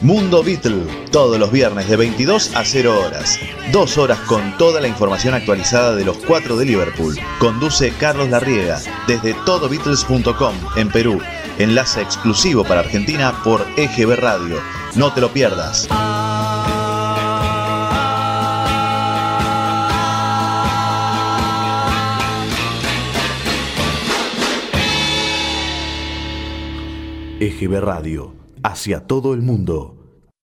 Mundo 0.00 0.44
Beatle, 0.44 0.86
todos 1.10 1.40
los 1.40 1.50
viernes 1.50 1.88
de 1.88 1.96
22 1.96 2.54
a 2.54 2.64
0 2.64 3.00
horas. 3.00 3.36
Dos 3.72 3.98
horas 3.98 4.20
con 4.20 4.56
toda 4.56 4.80
la 4.80 4.86
información 4.86 5.34
actualizada 5.34 5.96
de 5.96 6.04
los 6.04 6.16
cuatro 6.18 6.56
de 6.56 6.66
Liverpool. 6.66 7.18
Conduce 7.40 7.92
Carlos 7.98 8.28
Larriega 8.28 8.80
desde 9.08 9.34
todobeatles.com 9.44 10.54
en 10.76 10.88
Perú. 10.90 11.20
Enlace 11.58 12.00
exclusivo 12.00 12.62
para 12.62 12.80
Argentina 12.80 13.42
por 13.42 13.66
EGB 13.76 14.14
Radio. 14.14 14.60
No 14.94 15.12
te 15.12 15.20
lo 15.20 15.32
pierdas. 15.32 15.88
EGB 27.40 27.80
Radio, 27.80 28.37
hacia 28.62 29.06
todo 29.06 29.34
el 29.34 29.42
mundo. 29.42 29.94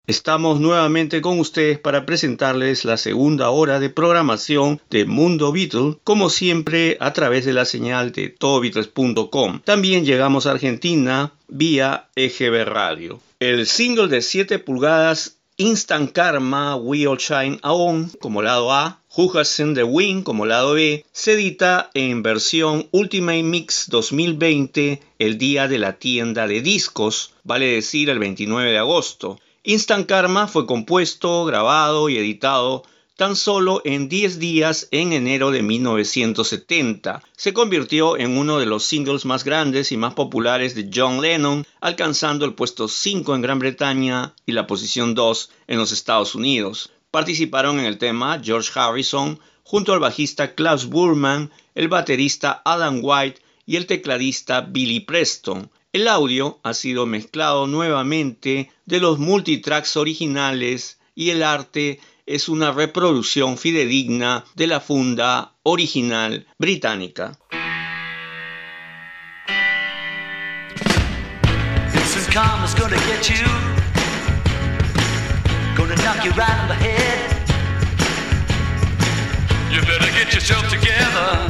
Estamos 0.06 0.58
nuevamente 0.58 1.20
con 1.20 1.38
ustedes 1.38 1.78
para 1.78 2.04
presentarles 2.04 2.84
la 2.84 2.96
segunda 2.96 3.50
hora 3.50 3.78
de 3.78 3.90
programación 3.90 4.80
de 4.90 5.04
Mundo 5.04 5.52
Beatle, 5.52 5.98
como 6.02 6.30
siempre 6.30 6.96
a 6.98 7.12
través 7.12 7.44
de 7.44 7.52
la 7.52 7.64
señal 7.64 8.10
de 8.10 8.28
todobeatles.com. 8.28 9.60
También 9.60 10.04
llegamos 10.04 10.46
a 10.46 10.50
Argentina 10.50 11.32
vía 11.46 12.08
EGB 12.16 12.64
Radio. 12.64 13.20
El 13.38 13.66
single 13.66 14.08
de 14.08 14.20
7 14.20 14.58
pulgadas 14.58 15.36
Instant 15.58 16.10
Karma 16.12 16.74
We 16.74 17.06
All 17.06 17.18
Shine 17.18 17.58
On 17.62 18.10
como 18.20 18.42
lado 18.42 18.72
A 18.72 18.99
Has 19.12 19.48
Seen 19.48 19.74
the 19.74 19.82
Wind 19.82 20.22
como 20.22 20.46
lado 20.46 20.74
B 20.74 21.04
se 21.10 21.32
edita 21.32 21.90
en 21.94 22.22
versión 22.22 22.86
Ultimate 22.92 23.42
Mix 23.42 23.86
2020 23.88 25.02
el 25.18 25.36
día 25.36 25.66
de 25.66 25.78
la 25.78 25.98
tienda 25.98 26.46
de 26.46 26.60
discos, 26.60 27.34
vale 27.42 27.66
decir 27.66 28.08
el 28.08 28.20
29 28.20 28.70
de 28.70 28.78
agosto. 28.78 29.40
Instant 29.64 30.06
Karma 30.06 30.46
fue 30.46 30.64
compuesto, 30.64 31.44
grabado 31.44 32.08
y 32.08 32.18
editado 32.18 32.84
tan 33.16 33.34
solo 33.34 33.82
en 33.84 34.08
10 34.08 34.38
días 34.38 34.86
en 34.92 35.12
enero 35.12 35.50
de 35.50 35.62
1970. 35.62 37.20
Se 37.36 37.52
convirtió 37.52 38.16
en 38.16 38.38
uno 38.38 38.60
de 38.60 38.66
los 38.66 38.84
singles 38.84 39.24
más 39.24 39.42
grandes 39.42 39.90
y 39.90 39.96
más 39.96 40.14
populares 40.14 40.76
de 40.76 40.88
John 40.94 41.20
Lennon, 41.20 41.66
alcanzando 41.80 42.44
el 42.44 42.54
puesto 42.54 42.86
5 42.86 43.34
en 43.34 43.42
Gran 43.42 43.58
Bretaña 43.58 44.34
y 44.46 44.52
la 44.52 44.68
posición 44.68 45.16
2 45.16 45.50
en 45.66 45.78
los 45.78 45.90
Estados 45.90 46.36
Unidos. 46.36 46.92
Participaron 47.10 47.80
en 47.80 47.86
el 47.86 47.98
tema 47.98 48.40
George 48.42 48.70
Harrison 48.74 49.40
junto 49.64 49.92
al 49.92 49.98
bajista 49.98 50.54
Klaus 50.54 50.86
Burman, 50.86 51.50
el 51.74 51.88
baterista 51.88 52.62
Adam 52.64 53.00
White 53.02 53.40
y 53.66 53.76
el 53.76 53.86
tecladista 53.86 54.60
Billy 54.60 55.00
Preston. 55.00 55.70
El 55.92 56.06
audio 56.06 56.60
ha 56.62 56.72
sido 56.72 57.06
mezclado 57.06 57.66
nuevamente 57.66 58.70
de 58.86 59.00
los 59.00 59.18
multitracks 59.18 59.96
originales 59.96 61.00
y 61.16 61.30
el 61.30 61.42
arte 61.42 61.98
es 62.26 62.48
una 62.48 62.70
reproducción 62.70 63.58
fidedigna 63.58 64.44
de 64.54 64.68
la 64.68 64.78
funda 64.78 65.54
original 65.64 66.46
británica. 66.58 67.36
Knock 76.04 76.24
you 76.24 76.30
right 76.32 76.58
on 76.60 76.68
the 76.68 76.74
head. 76.74 77.30
You 79.70 79.80
better 79.82 80.10
get 80.12 80.32
yourself 80.32 80.68
together. 80.68 81.48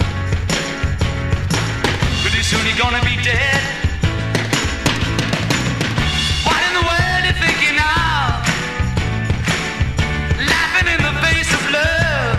Pretty 2.22 2.42
soon 2.42 2.64
you're 2.66 2.76
gonna 2.76 3.02
be 3.04 3.16
dead. 3.22 3.62
What 6.46 6.60
in 6.66 6.72
the 6.78 6.84
world 6.90 7.10
are 7.16 7.26
you 7.26 7.34
thinking 7.46 7.78
of? 7.78 8.30
Laughing 10.52 10.88
in 10.94 11.00
the 11.08 11.14
face 11.24 11.50
of 11.58 11.62
love. 11.78 12.38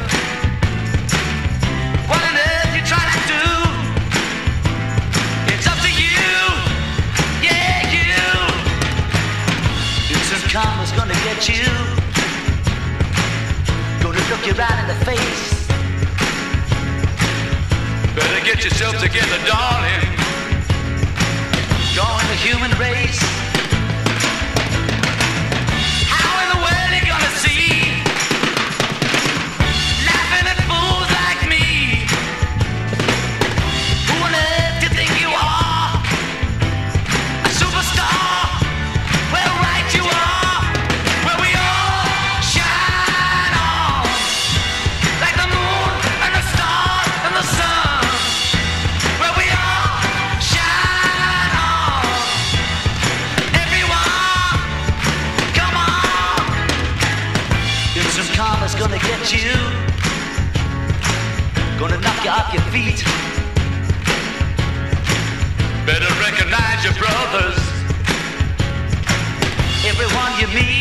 What 2.09 2.22
on 2.29 2.35
earth 2.35 2.72
you 2.75 2.83
trying 2.91 3.11
to 3.16 3.22
do? 3.35 3.45
It's 5.53 5.67
up 5.67 5.79
to 5.79 5.91
you. 6.03 6.28
Yeah, 7.47 7.78
you. 7.95 8.19
Instant 10.13 10.51
karma's 10.51 10.91
gonna 10.91 11.19
get 11.23 11.47
you 11.47 11.80
look 14.41 14.56
you 14.56 14.63
right 14.63 14.79
in 14.79 14.88
the 14.88 15.06
face. 15.06 15.68
Better 18.16 18.46
get 18.46 18.63
yourself 18.63 18.97
together, 18.97 19.38
darling. 19.46 20.18
Join 21.94 22.25
the 22.28 22.38
human 22.38 22.72
race. 22.79 23.50
you. 59.33 59.53
Gonna 61.79 61.99
knock 62.01 62.23
you 62.23 62.31
off 62.31 62.53
your 62.53 62.63
feet. 62.73 63.01
Better 65.85 66.11
recognize 66.19 66.83
your 66.83 66.93
brothers. 66.95 67.57
Everyone 69.85 70.39
you 70.39 70.47
meet. 70.53 70.80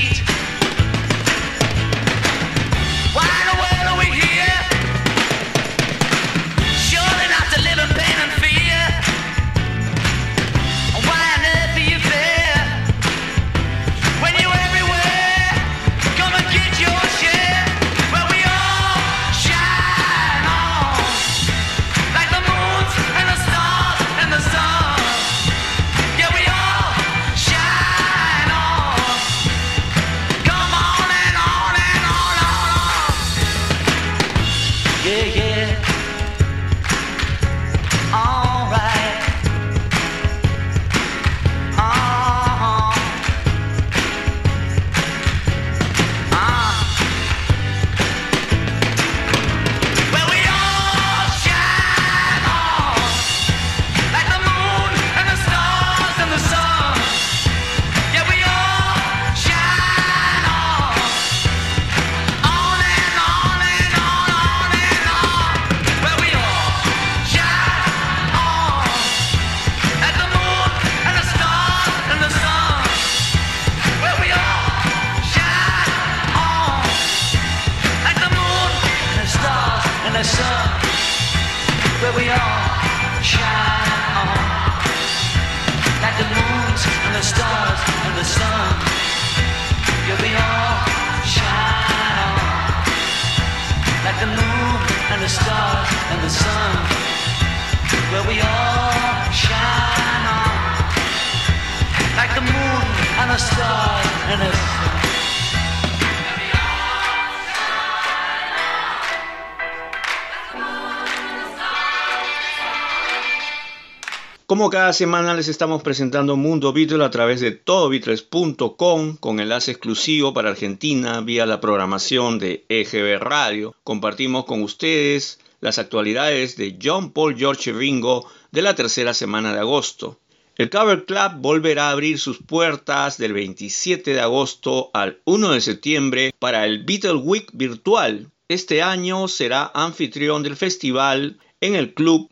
Como 114.60 114.68
cada 114.68 114.92
semana 114.92 115.33
les 115.33 115.48
estamos 115.48 115.83
presentando 115.83 116.36
Mundo 116.36 116.74
Beatles 116.74 117.01
a 117.01 117.10
través 117.10 117.41
de 117.41 117.53
todobeatles.com 117.53 119.16
con 119.16 119.41
enlace 119.41 119.71
exclusivo 119.71 120.34
para 120.34 120.51
Argentina 120.51 121.22
vía 121.22 121.47
la 121.47 121.62
programación 121.62 122.39
de 122.39 122.66
EGB 122.68 123.18
Radio. 123.21 123.74
Compartimos 123.84 124.45
con 124.45 124.62
ustedes 124.62 125.41
las 125.60 125.78
actualidades 125.78 126.59
de 126.59 126.78
John 126.78 127.10
Paul 127.10 127.39
George 127.39 127.72
Ringo 127.72 128.27
de 128.51 128.60
la 128.60 128.74
tercera 128.74 129.15
semana 129.15 129.54
de 129.54 129.60
agosto. 129.60 130.18
El 130.57 130.68
Cover 130.68 131.06
Club 131.06 131.36
volverá 131.39 131.89
a 131.89 131.92
abrir 131.92 132.18
sus 132.18 132.36
puertas 132.36 133.16
del 133.16 133.33
27 133.33 134.13
de 134.13 134.21
agosto 134.21 134.91
al 134.92 135.22
1 135.24 135.53
de 135.53 135.60
septiembre 135.63 136.34
para 136.39 136.66
el 136.66 136.84
Beatle 136.84 137.15
Week 137.15 137.48
virtual. 137.54 138.30
Este 138.47 138.83
año 138.83 139.27
será 139.27 139.71
anfitrión 139.72 140.42
del 140.42 140.56
festival 140.56 141.39
en 141.63 141.77
el 141.77 141.95
club, 141.95 142.30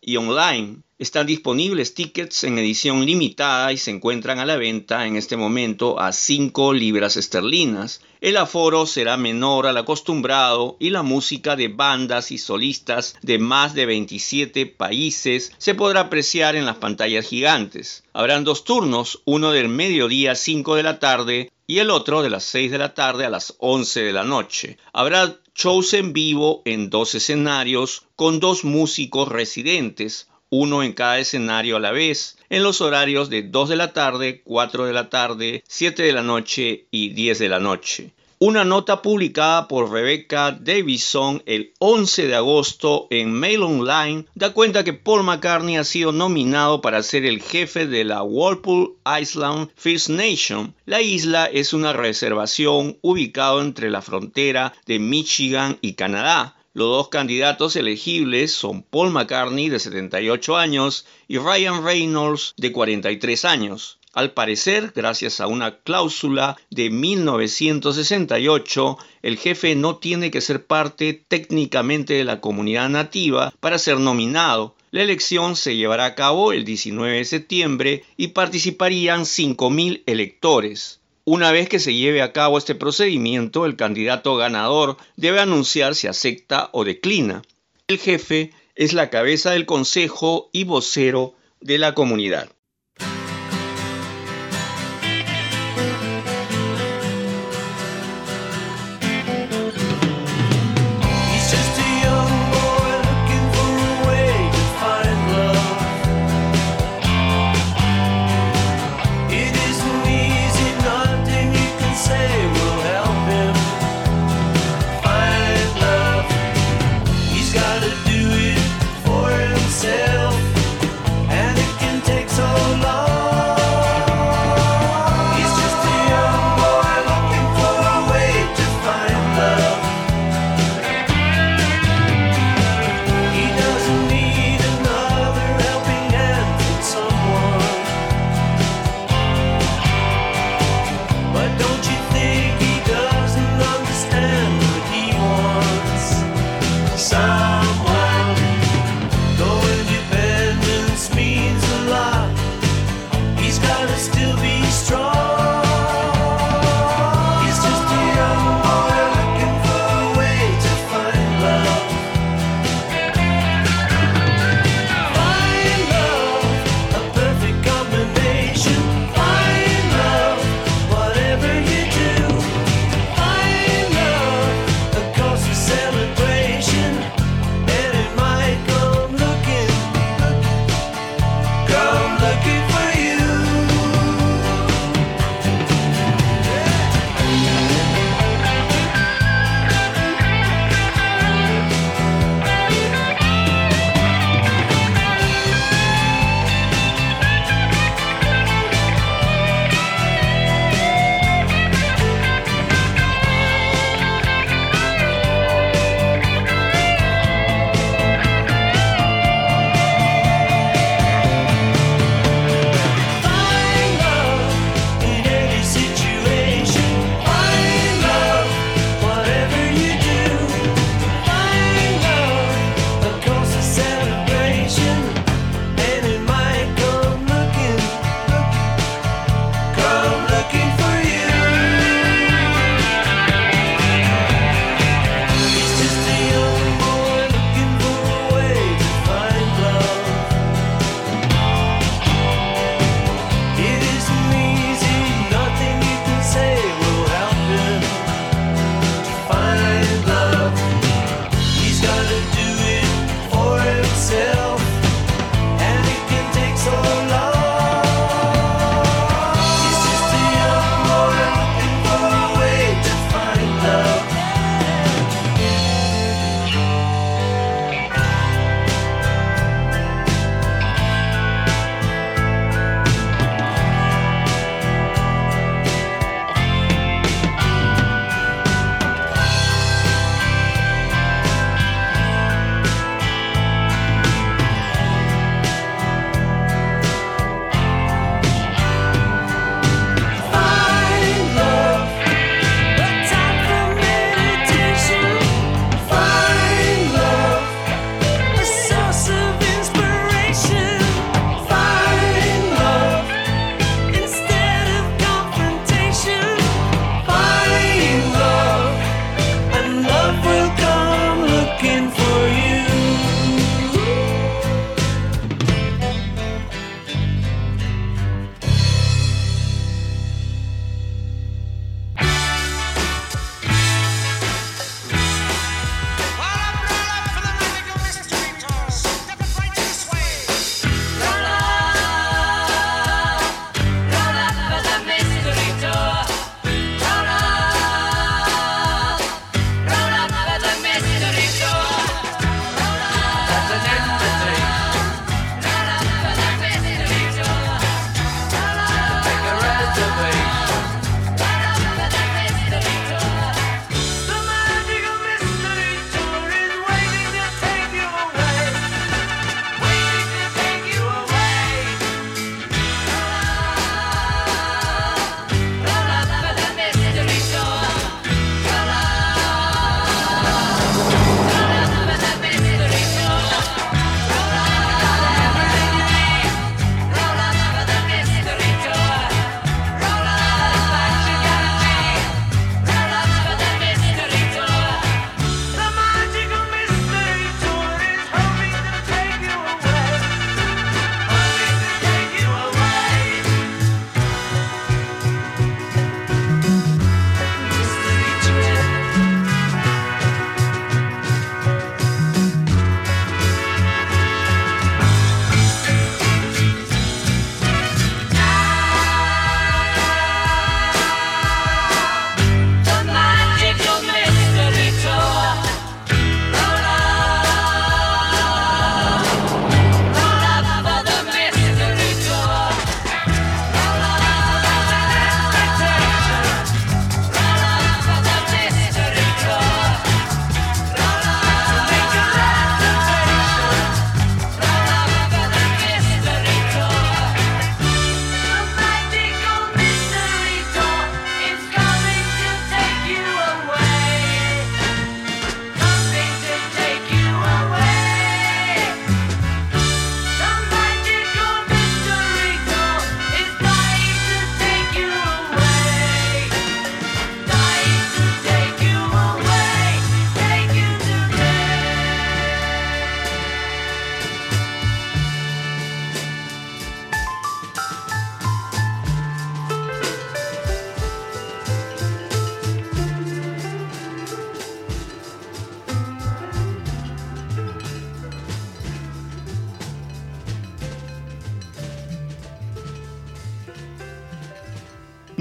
y 0.00 0.16
online. 0.16 0.78
Están 0.98 1.26
disponibles 1.26 1.94
tickets 1.94 2.44
en 2.44 2.58
edición 2.58 3.06
limitada 3.06 3.72
y 3.72 3.78
se 3.78 3.90
encuentran 3.90 4.38
a 4.38 4.44
la 4.44 4.56
venta 4.56 5.06
en 5.06 5.16
este 5.16 5.36
momento 5.36 5.98
a 5.98 6.12
5 6.12 6.74
libras 6.74 7.16
esterlinas. 7.16 8.02
El 8.20 8.36
aforo 8.36 8.84
será 8.84 9.16
menor 9.16 9.66
al 9.66 9.78
acostumbrado 9.78 10.76
y 10.78 10.90
la 10.90 11.02
música 11.02 11.56
de 11.56 11.68
bandas 11.68 12.32
y 12.32 12.38
solistas 12.38 13.16
de 13.22 13.38
más 13.38 13.74
de 13.74 13.86
27 13.86 14.66
países 14.66 15.52
se 15.56 15.74
podrá 15.74 16.00
apreciar 16.00 16.56
en 16.56 16.66
las 16.66 16.76
pantallas 16.76 17.26
gigantes. 17.26 18.04
Habrán 18.12 18.44
dos 18.44 18.64
turnos, 18.64 19.22
uno 19.24 19.52
del 19.52 19.68
mediodía 19.68 20.32
a 20.32 20.34
5 20.34 20.74
de 20.74 20.82
la 20.82 20.98
tarde 20.98 21.50
y 21.66 21.78
el 21.78 21.90
otro 21.90 22.20
de 22.20 22.30
las 22.30 22.42
6 22.44 22.72
de 22.72 22.78
la 22.78 22.94
tarde 22.94 23.24
a 23.24 23.30
las 23.30 23.54
11 23.58 24.02
de 24.02 24.12
la 24.12 24.24
noche. 24.24 24.76
Habrá 24.92 25.39
shows 25.54 25.94
en 25.94 26.12
vivo 26.12 26.62
en 26.64 26.90
dos 26.90 27.14
escenarios 27.14 28.06
con 28.16 28.40
dos 28.40 28.64
músicos 28.64 29.28
residentes, 29.28 30.28
uno 30.50 30.82
en 30.82 30.92
cada 30.92 31.18
escenario 31.18 31.76
a 31.76 31.80
la 31.80 31.92
vez, 31.92 32.36
en 32.50 32.62
los 32.62 32.80
horarios 32.80 33.30
de 33.30 33.42
2 33.42 33.68
de 33.68 33.76
la 33.76 33.92
tarde, 33.92 34.42
4 34.44 34.86
de 34.86 34.92
la 34.92 35.08
tarde, 35.08 35.62
7 35.68 36.02
de 36.02 36.12
la 36.12 36.22
noche 36.22 36.86
y 36.90 37.10
10 37.10 37.38
de 37.38 37.48
la 37.48 37.60
noche. 37.60 38.12
Una 38.42 38.64
nota 38.64 39.02
publicada 39.02 39.68
por 39.68 39.92
Rebecca 39.92 40.50
Davison 40.58 41.42
el 41.44 41.74
11 41.78 42.26
de 42.26 42.36
agosto 42.36 43.06
en 43.10 43.32
Mail 43.32 43.62
Online 43.62 44.24
da 44.34 44.54
cuenta 44.54 44.82
que 44.82 44.94
Paul 44.94 45.24
McCartney 45.24 45.76
ha 45.76 45.84
sido 45.84 46.10
nominado 46.10 46.80
para 46.80 47.02
ser 47.02 47.26
el 47.26 47.42
jefe 47.42 47.86
de 47.86 48.02
la 48.02 48.22
Whirlpool 48.22 48.96
Island 49.20 49.68
First 49.76 50.08
Nation. 50.08 50.74
La 50.86 51.02
isla 51.02 51.50
es 51.52 51.74
una 51.74 51.92
reservación 51.92 52.96
ubicada 53.02 53.60
entre 53.60 53.90
la 53.90 54.00
frontera 54.00 54.72
de 54.86 54.98
Michigan 54.98 55.76
y 55.82 55.92
Canadá. 55.92 56.56
Los 56.72 56.88
dos 56.88 57.08
candidatos 57.10 57.76
elegibles 57.76 58.54
son 58.54 58.82
Paul 58.82 59.10
McCartney 59.10 59.68
de 59.68 59.78
78 59.78 60.56
años 60.56 61.04
y 61.28 61.36
Ryan 61.36 61.84
Reynolds 61.84 62.54
de 62.56 62.72
43 62.72 63.44
años. 63.44 63.99
Al 64.12 64.32
parecer, 64.32 64.92
gracias 64.94 65.40
a 65.40 65.46
una 65.46 65.82
cláusula 65.82 66.56
de 66.68 66.90
1968, 66.90 68.98
el 69.22 69.38
jefe 69.38 69.76
no 69.76 69.98
tiene 69.98 70.32
que 70.32 70.40
ser 70.40 70.66
parte 70.66 71.24
técnicamente 71.28 72.14
de 72.14 72.24
la 72.24 72.40
comunidad 72.40 72.88
nativa 72.88 73.54
para 73.60 73.78
ser 73.78 74.00
nominado. 74.00 74.74
La 74.90 75.02
elección 75.02 75.54
se 75.54 75.76
llevará 75.76 76.06
a 76.06 76.16
cabo 76.16 76.52
el 76.52 76.64
19 76.64 77.18
de 77.18 77.24
septiembre 77.24 78.04
y 78.16 78.28
participarían 78.28 79.20
5.000 79.20 80.02
electores. 80.06 80.98
Una 81.24 81.52
vez 81.52 81.68
que 81.68 81.78
se 81.78 81.94
lleve 81.94 82.22
a 82.22 82.32
cabo 82.32 82.58
este 82.58 82.74
procedimiento, 82.74 83.64
el 83.64 83.76
candidato 83.76 84.34
ganador 84.34 84.96
debe 85.14 85.38
anunciar 85.38 85.94
si 85.94 86.08
acepta 86.08 86.70
o 86.72 86.82
declina. 86.82 87.42
El 87.86 87.98
jefe 87.98 88.50
es 88.74 88.92
la 88.92 89.08
cabeza 89.08 89.52
del 89.52 89.66
consejo 89.66 90.50
y 90.52 90.64
vocero 90.64 91.34
de 91.60 91.78
la 91.78 91.94
comunidad. 91.94 92.50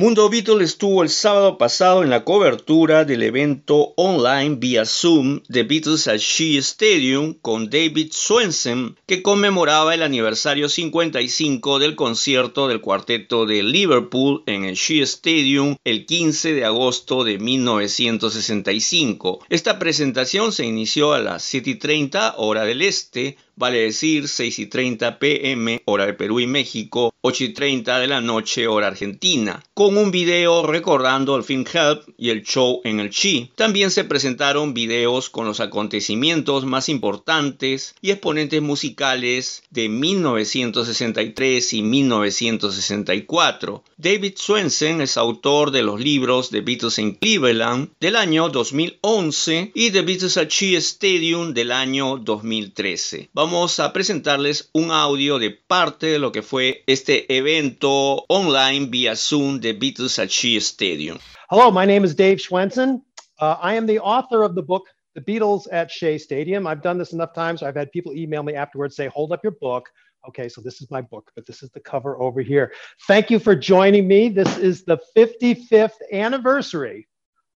Mundo 0.10 0.28
Beatles 0.28 0.72
estuvo 0.72 1.04
el 1.04 1.10
sábado 1.10 1.60
pasado 1.60 2.02
en 2.02 2.10
la 2.10 2.24
cobertura 2.24 3.06
del 3.06 3.22
evento 3.22 3.94
online 3.96 4.56
vía 4.56 4.84
Zoom 4.84 5.42
de 5.48 5.62
Beatles 5.62 6.08
at 6.08 6.18
Shea 6.18 6.60
Stadium 6.62 7.36
con 7.36 7.70
David 7.70 8.08
Swensen, 8.12 8.96
que 9.06 9.22
conmemoraba 9.22 9.94
el 9.94 10.02
aniversario 10.02 10.68
55 10.68 11.78
del 11.78 11.96
concierto 11.96 12.68
del 12.68 12.82
cuarteto 12.82 13.46
de 13.46 13.62
Liverpool 13.62 14.42
en 14.48 14.66
el 14.66 14.74
Shea 14.74 15.04
Stadium 15.04 15.76
el 15.84 16.08
15 16.08 16.56
de 16.56 16.66
agosto 16.66 17.24
de 17.24 17.38
1965. 17.38 19.42
Esta 19.50 19.78
presentación 19.78 20.52
se 20.52 20.66
inició 20.66 21.14
a 21.14 21.20
las 21.20 21.44
7:30 21.44 22.34
hora 22.38 22.66
del 22.66 22.82
este, 22.82 23.38
vale 23.60 23.82
decir 23.82 24.30
6 24.30 24.60
y 24.60 24.66
30 24.68 25.20
pm 25.20 25.82
hora 25.84 26.06
de 26.06 26.14
Perú 26.14 26.40
y 26.40 26.48
México, 26.48 27.14
8 27.22 27.44
y 27.44 27.54
30 27.54 28.00
de 28.00 28.08
la 28.08 28.22
noche 28.22 28.68
hora 28.68 28.88
argentina, 28.88 29.62
con 29.74 29.98
un 29.98 30.12
video 30.12 30.66
recordando 30.66 31.36
el 31.36 31.44
film 31.44 31.66
Help 31.72 32.04
y 32.18 32.30
el 32.30 32.44
show 32.44 32.80
en 32.86 33.02
el 33.02 33.10
Chi. 33.10 33.52
También 33.56 33.92
se 33.92 34.06
presentaron 34.06 34.74
videos 34.74 35.30
con 35.30 35.46
los 35.46 35.60
acontecimientos 35.60 36.66
más 36.66 36.88
importantes 36.88 37.96
y 38.02 38.12
exponentes 38.12 38.62
musicales 38.62 39.64
de 39.72 39.90
1963 39.90 41.74
y 41.74 41.82
1964. 41.82 43.84
David 43.98 44.34
Swensen 44.38 45.02
es 45.02 45.18
autor 45.18 45.72
de 45.72 45.84
los 45.84 46.00
libros 46.00 46.50
The 46.50 46.62
Beatles 46.62 46.98
en 47.00 47.16
Cleveland 47.16 47.90
del 48.00 48.16
año 48.16 48.48
2011 48.48 49.72
y 49.76 49.92
The 49.92 50.02
Beatles 50.04 50.38
at 50.38 50.48
Chi 50.48 50.78
Stadium 50.78 51.54
del 51.54 51.74
año 51.74 52.18
2013. 52.18 53.32
Vamos 53.34 53.49
vamos 53.52 53.80
a 53.80 53.92
presentarles 53.92 54.70
un 54.74 54.92
audio 54.92 55.40
de 55.40 55.50
parte 55.50 56.06
de 56.06 56.20
lo 56.20 56.32
que 56.32 56.44
fue 56.44 56.84
este 56.86 57.26
evento 57.36 58.24
online 58.28 58.86
via 58.92 59.16
Zoom 59.16 59.60
de 59.60 59.74
Beatles 59.74 60.20
at 60.20 60.30
Shea 60.30 60.60
Stadium. 60.62 61.18
Hello, 61.50 61.72
my 61.72 61.84
name 61.84 62.06
is 62.06 62.14
Dave 62.14 62.40
Schwenson. 62.40 63.02
Uh, 63.40 63.56
I 63.60 63.74
am 63.74 63.88
the 63.88 63.98
author 63.98 64.44
of 64.44 64.54
the 64.54 64.62
book 64.62 64.84
The 65.16 65.22
Beatles 65.22 65.68
at 65.72 65.90
Shea 65.90 66.20
Stadium. 66.20 66.68
I've 66.68 66.84
done 66.84 67.00
this 67.00 67.12
enough 67.12 67.34
times. 67.34 67.64
I've 67.64 67.76
had 67.76 67.92
people 67.92 68.14
email 68.14 68.44
me 68.44 68.54
afterwards 68.54 68.96
say, 68.96 69.08
hold 69.08 69.32
up 69.32 69.40
your 69.42 69.56
book. 69.60 69.90
Okay, 70.28 70.48
so 70.48 70.62
this 70.62 70.80
is 70.80 70.92
my 70.92 71.02
book, 71.02 71.32
but 71.34 71.48
this 71.48 71.64
is 71.64 71.72
the 71.72 71.80
cover 71.80 72.22
over 72.22 72.42
here. 72.42 72.72
Thank 73.08 73.32
you 73.32 73.40
for 73.40 73.56
joining 73.56 74.08
me. 74.08 74.30
This 74.30 74.60
is 74.60 74.84
the 74.84 75.00
55th 75.18 75.98
anniversary 76.14 77.08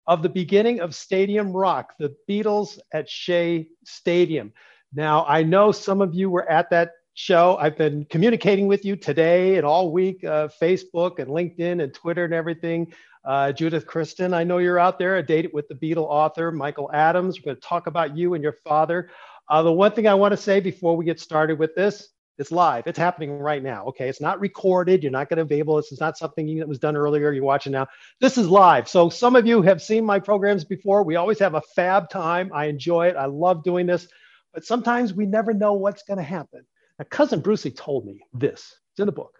of 0.08 0.24
the 0.24 0.30
beginning 0.30 0.80
of 0.80 0.96
Stadium 0.96 1.52
Rock, 1.52 1.94
the 2.00 2.16
Beatles 2.28 2.80
at 2.92 3.08
Shea 3.08 3.68
Stadium. 3.86 4.54
Now, 4.96 5.26
I 5.28 5.44
know 5.44 5.72
some 5.72 6.02
of 6.02 6.14
you 6.14 6.30
were 6.30 6.48
at 6.50 6.70
that 6.70 6.92
show. 7.16 7.58
I've 7.60 7.78
been 7.78 8.06
communicating 8.06 8.68
with 8.68 8.86
you 8.86 8.96
today 8.96 9.58
and 9.58 9.66
all 9.66 9.92
week, 9.92 10.24
uh, 10.24 10.50
Facebook 10.62 11.20
and 11.20 11.30
LinkedIn 11.30 11.84
and 11.84 11.94
Twitter 11.94 12.26
and 12.26 12.34
everything. 12.34 12.94
Uh, 13.26 13.52
Judith 13.52 13.88
Kristen, 13.88 14.34
I 14.34 14.44
know 14.44 14.58
you're 14.58 14.80
out 14.80 15.00
there, 15.00 15.18
a 15.18 15.24
date 15.24 15.54
with 15.54 15.68
the 15.68 15.76
Beatle 15.76 16.06
author, 16.06 16.52
Michael 16.52 16.92
Adams. 16.94 17.40
We're 17.40 17.54
going 17.54 17.56
to 17.56 17.68
talk 17.68 17.88
about 17.88 18.16
you 18.18 18.34
and 18.34 18.44
your 18.44 18.58
father. 18.64 19.10
Uh, 19.50 19.64
the 19.64 19.72
one 19.72 19.92
thing 19.94 20.08
I 20.08 20.14
want 20.14 20.32
to 20.34 20.38
say 20.38 20.60
before 20.60 20.96
we 20.96 21.06
get 21.06 21.20
started 21.20 21.58
with 21.58 21.74
this, 21.76 22.10
it's 22.38 22.52
live. 22.52 22.88
It's 22.88 22.98
happening 22.98 23.38
right 23.40 23.62
now. 23.62 23.86
Okay. 23.86 24.10
It's 24.10 24.22
not 24.22 24.40
recorded. 24.40 25.04
You're 25.04 25.12
not 25.12 25.30
going 25.30 25.38
to 25.38 25.46
be 25.46 25.60
able, 25.60 25.76
this 25.78 25.92
is 25.92 26.00
not 26.00 26.18
something 26.18 26.58
that 26.58 26.68
was 26.68 26.80
done 26.80 26.98
earlier. 26.98 27.32
You're 27.32 27.44
watching 27.44 27.72
now. 27.72 27.88
This 28.20 28.38
is 28.38 28.48
live. 28.48 28.88
So 28.90 29.10
some 29.10 29.36
of 29.36 29.46
you 29.46 29.62
have 29.62 29.82
seen 29.82 30.04
my 30.04 30.20
programs 30.20 30.64
before. 30.66 31.04
We 31.04 31.16
always 31.16 31.40
have 31.40 31.54
a 31.54 31.62
fab 31.76 32.10
time. 32.10 32.52
I 32.54 32.66
enjoy 32.66 33.08
it. 33.08 33.16
I 33.16 33.26
love 33.26 33.64
doing 33.64 33.86
this 33.86 34.08
but 34.53 34.65
sometimes 34.65 35.13
we 35.13 35.25
never 35.25 35.53
know 35.53 35.74
what's 35.74 36.03
going 36.03 36.17
to 36.17 36.24
happen. 36.24 36.65
Now, 37.00 37.05
cousin 37.10 37.39
Brucey 37.39 37.72
told 37.72 38.05
me 38.05 38.22
this. 38.33 38.75
It's 38.91 39.00
in 39.00 39.07
the 39.07 39.12
book. 39.12 39.39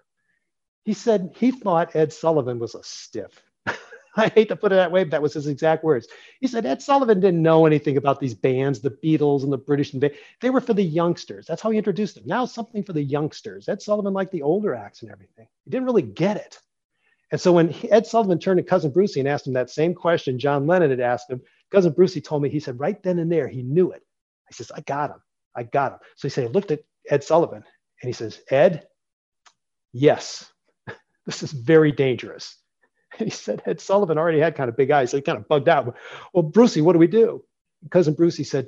He 0.84 0.94
said 0.94 1.34
he 1.38 1.52
thought 1.52 1.96
Ed 1.96 2.12
Sullivan 2.12 2.60
was 2.60 2.76
a 2.76 2.84
stiff. 2.84 3.42
I 4.16 4.28
hate 4.28 4.50
to 4.50 4.56
put 4.56 4.72
it 4.72 4.76
that 4.76 4.92
way, 4.92 5.04
but 5.04 5.12
that 5.12 5.22
was 5.22 5.34
his 5.34 5.48
exact 5.48 5.84
words. 5.84 6.08
He 6.42 6.48
said 6.48 6.66
Ed 6.66 6.82
Sullivan 6.82 7.20
didn't 7.20 7.42
know 7.42 7.66
anything 7.66 7.98
about 7.98 8.20
these 8.20 8.34
bands, 8.34 8.80
the 8.80 8.92
Beatles 8.92 9.44
and 9.44 9.54
the 9.54 9.58
British 9.58 9.94
Invasion. 9.94 10.18
They 10.42 10.50
were 10.50 10.62
for 10.62 10.74
the 10.74 10.84
youngsters. 10.84 11.46
That's 11.46 11.62
how 11.62 11.70
he 11.70 11.78
introduced 11.78 12.16
them. 12.16 12.26
Now 12.26 12.46
something 12.46 12.84
for 12.84 12.94
the 12.94 13.04
youngsters. 13.04 13.70
Ed 13.70 13.82
Sullivan 13.82 14.14
liked 14.14 14.32
the 14.32 14.42
older 14.42 14.76
acts 14.76 15.04
and 15.04 15.12
everything. 15.12 15.48
He 15.64 15.72
didn't 15.72 15.86
really 15.86 16.02
get 16.02 16.38
it. 16.38 16.60
And 17.32 17.40
so 17.40 17.54
when 17.54 17.74
Ed 17.90 18.06
Sullivan 18.06 18.40
turned 18.40 18.58
to 18.58 18.64
cousin 18.64 18.92
Brucey 18.92 19.20
and 19.20 19.30
asked 19.30 19.48
him 19.48 19.54
that 19.54 19.70
same 19.70 19.96
question 19.96 20.38
John 20.38 20.68
Lennon 20.68 20.92
had 20.92 21.00
asked 21.00 21.30
him, 21.30 21.42
cousin 21.72 21.94
Brucey 21.94 22.22
told 22.22 22.44
me 22.44 22.50
he 22.50 22.60
said 22.60 22.80
right 22.80 23.02
then 23.02 23.20
and 23.20 23.32
there 23.32 23.48
he 23.48 23.64
knew 23.64 23.92
it. 23.92 24.04
He 24.54 24.64
says, 24.64 24.72
I 24.76 24.82
got 24.82 25.12
him. 25.12 25.22
I 25.56 25.64
got 25.64 25.94
him. 25.94 26.00
So 26.16 26.28
he 26.28 26.30
said, 26.30 26.48
he 26.48 26.54
looked 26.54 26.72
at 26.72 26.82
Ed 27.10 27.24
Sullivan 27.24 27.64
and 28.02 28.10
he 28.10 28.14
says, 28.14 28.42
Ed, 28.50 28.88
yes, 29.92 30.52
this 31.26 31.44
is 31.44 31.52
very 31.52 31.92
dangerous. 31.92 32.58
And 33.20 33.28
he 33.32 33.32
said, 33.32 33.62
Ed 33.66 33.82
Sullivan 33.82 34.18
already 34.18 34.40
had 34.40 34.56
kind 34.56 34.70
of 34.70 34.78
big 34.78 34.92
eyes. 34.92 35.12
So 35.12 35.18
he 35.18 35.22
kind 35.22 35.38
of 35.38 35.48
bugged 35.48 35.70
out. 35.70 35.96
Well, 36.34 36.44
Brucey, 36.44 36.82
what 36.82 36.94
do 36.94 37.00
we 37.00 37.08
do? 37.08 37.44
Cousin 37.90 38.14
Brucey 38.14 38.44
said, 38.44 38.68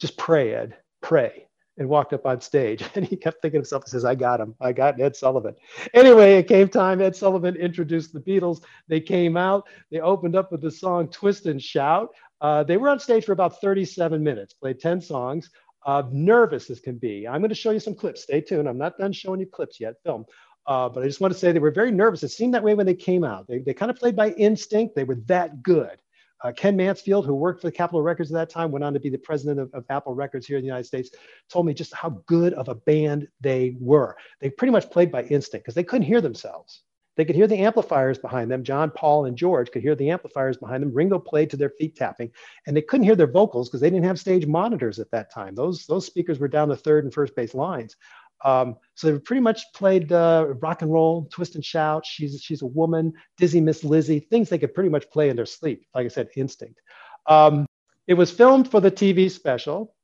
just 0.00 0.16
pray, 0.16 0.54
Ed, 0.54 0.76
pray. 1.02 1.42
And 1.78 1.90
walked 1.90 2.14
up 2.14 2.24
on 2.24 2.40
stage. 2.40 2.82
And 2.94 3.04
he 3.04 3.16
kept 3.16 3.42
thinking 3.42 3.58
to 3.58 3.58
himself, 3.58 3.84
he 3.84 3.90
says, 3.90 4.06
I 4.06 4.14
got 4.14 4.40
him. 4.40 4.54
I 4.62 4.72
got 4.72 4.98
Ed 4.98 5.14
Sullivan. 5.14 5.54
Anyway, 5.92 6.38
it 6.38 6.48
came 6.48 6.68
time. 6.68 7.02
Ed 7.02 7.14
Sullivan 7.14 7.54
introduced 7.54 8.14
the 8.14 8.20
Beatles. 8.20 8.62
They 8.88 9.00
came 9.00 9.36
out. 9.36 9.68
They 9.90 10.00
opened 10.00 10.36
up 10.36 10.50
with 10.50 10.62
the 10.62 10.70
song 10.70 11.08
Twist 11.08 11.44
and 11.44 11.62
Shout. 11.62 12.14
Uh, 12.40 12.62
they 12.62 12.76
were 12.76 12.88
on 12.88 12.98
stage 12.98 13.24
for 13.24 13.32
about 13.32 13.60
37 13.60 14.22
minutes, 14.22 14.54
played 14.54 14.78
10 14.80 15.00
songs, 15.00 15.50
uh, 15.86 16.02
nervous 16.10 16.68
as 16.70 16.80
can 16.80 16.96
be. 16.98 17.26
I'm 17.26 17.40
going 17.40 17.48
to 17.48 17.54
show 17.54 17.70
you 17.70 17.80
some 17.80 17.94
clips. 17.94 18.22
Stay 18.22 18.40
tuned. 18.40 18.68
I'm 18.68 18.78
not 18.78 18.98
done 18.98 19.12
showing 19.12 19.40
you 19.40 19.46
clips 19.46 19.80
yet, 19.80 19.94
film. 20.04 20.24
Uh, 20.66 20.88
but 20.88 21.02
I 21.02 21.06
just 21.06 21.20
want 21.20 21.32
to 21.32 21.38
say 21.38 21.52
they 21.52 21.60
were 21.60 21.70
very 21.70 21.92
nervous. 21.92 22.22
It 22.24 22.30
seemed 22.30 22.54
that 22.54 22.62
way 22.62 22.74
when 22.74 22.86
they 22.86 22.94
came 22.94 23.22
out. 23.22 23.46
They, 23.46 23.60
they 23.60 23.72
kind 23.72 23.90
of 23.90 23.96
played 23.96 24.16
by 24.16 24.30
instinct. 24.32 24.96
They 24.96 25.04
were 25.04 25.18
that 25.26 25.62
good. 25.62 26.00
Uh, 26.44 26.52
Ken 26.52 26.76
Mansfield, 26.76 27.24
who 27.24 27.34
worked 27.34 27.62
for 27.62 27.68
the 27.68 27.72
Capitol 27.72 28.02
Records 28.02 28.30
at 28.30 28.34
that 28.34 28.50
time, 28.50 28.70
went 28.70 28.84
on 28.84 28.92
to 28.92 29.00
be 29.00 29.08
the 29.08 29.18
president 29.18 29.58
of, 29.58 29.72
of, 29.72 29.84
Apple 29.88 30.14
Records 30.14 30.46
here 30.46 30.58
in 30.58 30.62
the 30.62 30.66
United 30.66 30.84
States, 30.84 31.10
told 31.48 31.64
me 31.64 31.72
just 31.72 31.94
how 31.94 32.10
good 32.26 32.52
of 32.54 32.68
a 32.68 32.74
band 32.74 33.26
they 33.40 33.76
were. 33.80 34.16
They 34.40 34.50
pretty 34.50 34.72
much 34.72 34.90
played 34.90 35.10
by 35.10 35.22
instinct 35.24 35.64
because 35.64 35.74
they 35.74 35.84
couldn't 35.84 36.06
hear 36.06 36.20
themselves. 36.20 36.82
They 37.16 37.24
could 37.24 37.36
hear 37.36 37.46
the 37.46 37.58
amplifiers 37.58 38.18
behind 38.18 38.50
them. 38.50 38.62
John, 38.62 38.90
Paul, 38.90 39.24
and 39.24 39.36
George 39.36 39.70
could 39.70 39.82
hear 39.82 39.94
the 39.94 40.10
amplifiers 40.10 40.56
behind 40.56 40.82
them. 40.82 40.92
Ringo 40.92 41.18
played 41.18 41.50
to 41.50 41.56
their 41.56 41.70
feet 41.70 41.96
tapping, 41.96 42.30
and 42.66 42.76
they 42.76 42.82
couldn't 42.82 43.04
hear 43.04 43.16
their 43.16 43.26
vocals 43.26 43.68
because 43.68 43.80
they 43.80 43.90
didn't 43.90 44.04
have 44.04 44.20
stage 44.20 44.46
monitors 44.46 44.98
at 44.98 45.10
that 45.10 45.32
time. 45.32 45.54
Those 45.54 45.86
those 45.86 46.06
speakers 46.06 46.38
were 46.38 46.48
down 46.48 46.68
the 46.68 46.76
third 46.76 47.04
and 47.04 47.12
first 47.12 47.34
base 47.34 47.54
lines. 47.54 47.96
Um, 48.44 48.76
so 48.94 49.10
they 49.10 49.18
pretty 49.18 49.40
much 49.40 49.72
played 49.74 50.12
uh, 50.12 50.54
rock 50.60 50.82
and 50.82 50.92
roll, 50.92 51.26
twist 51.32 51.54
and 51.54 51.64
shout. 51.64 52.04
She's 52.04 52.40
she's 52.42 52.62
a 52.62 52.66
woman, 52.66 53.12
Dizzy 53.38 53.60
Miss 53.60 53.82
Lizzie, 53.82 54.20
things 54.20 54.48
they 54.48 54.58
could 54.58 54.74
pretty 54.74 54.90
much 54.90 55.10
play 55.10 55.30
in 55.30 55.36
their 55.36 55.46
sleep. 55.46 55.86
Like 55.94 56.04
I 56.04 56.08
said, 56.08 56.28
instinct. 56.36 56.80
Um, 57.26 57.66
it 58.06 58.14
was 58.14 58.30
filmed 58.30 58.70
for 58.70 58.80
the 58.80 58.90
TV 58.90 59.30
special. 59.30 59.95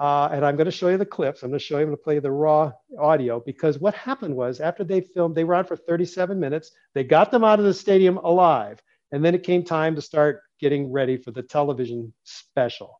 Uh, 0.00 0.30
and 0.32 0.46
I'm 0.46 0.56
going 0.56 0.64
to 0.64 0.70
show 0.70 0.88
you 0.88 0.96
the 0.96 1.04
clips. 1.04 1.42
I'm 1.42 1.50
going 1.50 1.58
to 1.58 1.64
show 1.64 1.76
you, 1.76 1.82
I'm 1.82 1.88
going 1.88 1.98
to 1.98 2.02
play 2.02 2.18
the 2.20 2.32
raw 2.32 2.72
audio 2.98 3.38
because 3.38 3.78
what 3.78 3.94
happened 3.94 4.34
was 4.34 4.58
after 4.58 4.82
they 4.82 5.02
filmed, 5.02 5.34
they 5.34 5.44
were 5.44 5.54
on 5.54 5.66
for 5.66 5.76
37 5.76 6.40
minutes. 6.40 6.72
They 6.94 7.04
got 7.04 7.30
them 7.30 7.44
out 7.44 7.58
of 7.58 7.66
the 7.66 7.74
stadium 7.74 8.16
alive. 8.16 8.80
And 9.12 9.22
then 9.22 9.34
it 9.34 9.42
came 9.42 9.62
time 9.62 9.94
to 9.96 10.00
start 10.00 10.40
getting 10.58 10.90
ready 10.90 11.18
for 11.18 11.32
the 11.32 11.42
television 11.42 12.14
special. 12.24 12.98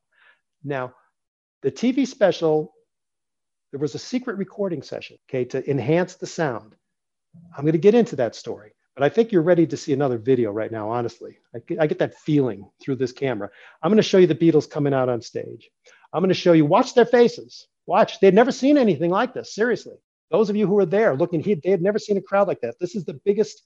Now, 0.62 0.92
the 1.62 1.70
TV 1.70 2.06
special, 2.06 2.74
there 3.70 3.80
was 3.80 3.94
a 3.94 3.98
secret 3.98 4.36
recording 4.36 4.82
session, 4.82 5.16
okay, 5.30 5.46
to 5.46 5.70
enhance 5.70 6.16
the 6.16 6.26
sound. 6.26 6.74
I'm 7.56 7.64
going 7.64 7.72
to 7.72 7.78
get 7.78 7.94
into 7.94 8.16
that 8.16 8.34
story, 8.34 8.72
but 8.94 9.04
I 9.04 9.08
think 9.08 9.32
you're 9.32 9.42
ready 9.42 9.66
to 9.66 9.76
see 9.76 9.94
another 9.94 10.18
video 10.18 10.50
right 10.50 10.70
now, 10.70 10.90
honestly. 10.90 11.38
I 11.54 11.60
get, 11.60 11.80
I 11.80 11.86
get 11.86 12.00
that 12.00 12.18
feeling 12.18 12.68
through 12.82 12.96
this 12.96 13.12
camera. 13.12 13.48
I'm 13.82 13.90
going 13.90 13.96
to 13.96 14.02
show 14.02 14.18
you 14.18 14.26
the 14.26 14.34
Beatles 14.34 14.68
coming 14.68 14.92
out 14.92 15.08
on 15.08 15.22
stage. 15.22 15.70
I'm 16.12 16.20
going 16.20 16.28
to 16.28 16.34
show 16.34 16.52
you, 16.52 16.64
watch 16.64 16.94
their 16.94 17.06
faces. 17.06 17.66
Watch. 17.86 18.20
They'd 18.20 18.34
never 18.34 18.52
seen 18.52 18.78
anything 18.78 19.10
like 19.10 19.34
this, 19.34 19.54
seriously. 19.54 19.96
Those 20.30 20.50
of 20.50 20.56
you 20.56 20.66
who 20.66 20.74
were 20.74 20.86
there 20.86 21.16
looking, 21.16 21.42
they 21.42 21.70
had 21.70 21.82
never 21.82 21.98
seen 21.98 22.16
a 22.16 22.22
crowd 22.22 22.48
like 22.48 22.60
that. 22.60 22.76
This 22.80 22.94
is 22.94 23.04
the 23.04 23.20
biggest 23.24 23.64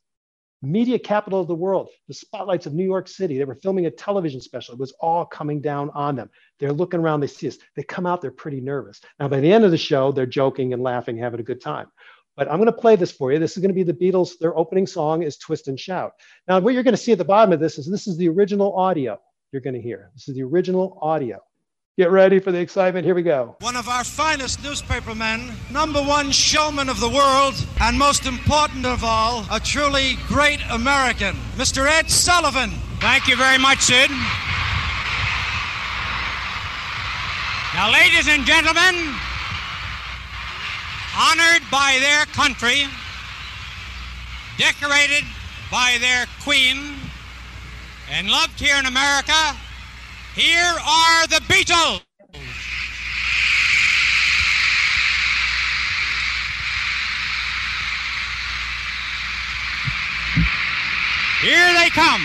media 0.62 0.98
capital 0.98 1.40
of 1.40 1.46
the 1.46 1.54
world, 1.54 1.90
the 2.08 2.14
spotlights 2.14 2.64
of 2.64 2.72
New 2.72 2.84
York 2.84 3.06
City. 3.06 3.36
They 3.36 3.44
were 3.44 3.54
filming 3.56 3.86
a 3.86 3.90
television 3.90 4.40
special. 4.40 4.74
It 4.74 4.80
was 4.80 4.94
all 5.00 5.26
coming 5.26 5.60
down 5.60 5.90
on 5.94 6.16
them. 6.16 6.30
They're 6.58 6.72
looking 6.72 7.00
around, 7.00 7.20
they 7.20 7.26
see 7.26 7.48
us. 7.48 7.58
They 7.76 7.82
come 7.82 8.06
out, 8.06 8.22
they're 8.22 8.30
pretty 8.30 8.60
nervous. 8.60 9.00
Now, 9.20 9.28
by 9.28 9.40
the 9.40 9.52
end 9.52 9.64
of 9.64 9.70
the 9.70 9.76
show, 9.76 10.10
they're 10.10 10.26
joking 10.26 10.72
and 10.72 10.82
laughing, 10.82 11.18
having 11.18 11.40
a 11.40 11.44
good 11.44 11.60
time. 11.60 11.88
But 12.36 12.50
I'm 12.50 12.56
going 12.56 12.66
to 12.66 12.72
play 12.72 12.96
this 12.96 13.12
for 13.12 13.30
you. 13.30 13.38
This 13.38 13.56
is 13.56 13.62
going 13.62 13.70
to 13.70 13.74
be 13.74 13.82
the 13.84 13.92
Beatles. 13.92 14.38
Their 14.40 14.56
opening 14.56 14.86
song 14.86 15.22
is 15.22 15.36
Twist 15.36 15.68
and 15.68 15.78
Shout. 15.78 16.12
Now, 16.48 16.58
what 16.60 16.74
you're 16.74 16.82
going 16.82 16.96
to 16.96 17.02
see 17.02 17.12
at 17.12 17.18
the 17.18 17.24
bottom 17.24 17.52
of 17.52 17.60
this 17.60 17.78
is 17.78 17.88
this 17.88 18.06
is 18.06 18.16
the 18.16 18.28
original 18.28 18.74
audio 18.74 19.20
you're 19.52 19.62
going 19.62 19.74
to 19.74 19.82
hear. 19.82 20.10
This 20.14 20.28
is 20.28 20.34
the 20.34 20.42
original 20.42 20.98
audio. 21.00 21.40
Get 21.96 22.10
ready 22.10 22.40
for 22.40 22.50
the 22.50 22.58
excitement. 22.58 23.06
Here 23.06 23.14
we 23.14 23.22
go. 23.22 23.54
One 23.60 23.76
of 23.76 23.88
our 23.88 24.02
finest 24.02 24.60
newspapermen, 24.64 25.52
number 25.70 26.02
one 26.02 26.32
showman 26.32 26.88
of 26.88 26.98
the 26.98 27.08
world, 27.08 27.54
and 27.80 27.96
most 27.96 28.26
important 28.26 28.84
of 28.84 29.04
all, 29.04 29.46
a 29.48 29.60
truly 29.60 30.16
great 30.26 30.58
American, 30.72 31.36
Mr. 31.54 31.86
Ed 31.86 32.10
Sullivan. 32.10 32.70
Thank 32.98 33.28
you 33.28 33.36
very 33.36 33.58
much, 33.58 33.78
Sid. 33.78 34.10
Now, 37.74 37.92
ladies 37.92 38.26
and 38.26 38.44
gentlemen, 38.44 39.14
honored 41.16 41.62
by 41.70 41.98
their 42.00 42.26
country, 42.34 42.88
decorated 44.58 45.22
by 45.70 45.98
their 46.00 46.26
queen 46.42 46.96
and 48.10 48.28
loved 48.28 48.58
here 48.58 48.76
in 48.78 48.86
America, 48.86 49.54
here 50.34 50.60
are 50.64 51.26
the 51.28 51.40
Beatles. 51.46 52.02
Here 61.40 61.74
they 61.74 61.90
come. 61.90 62.22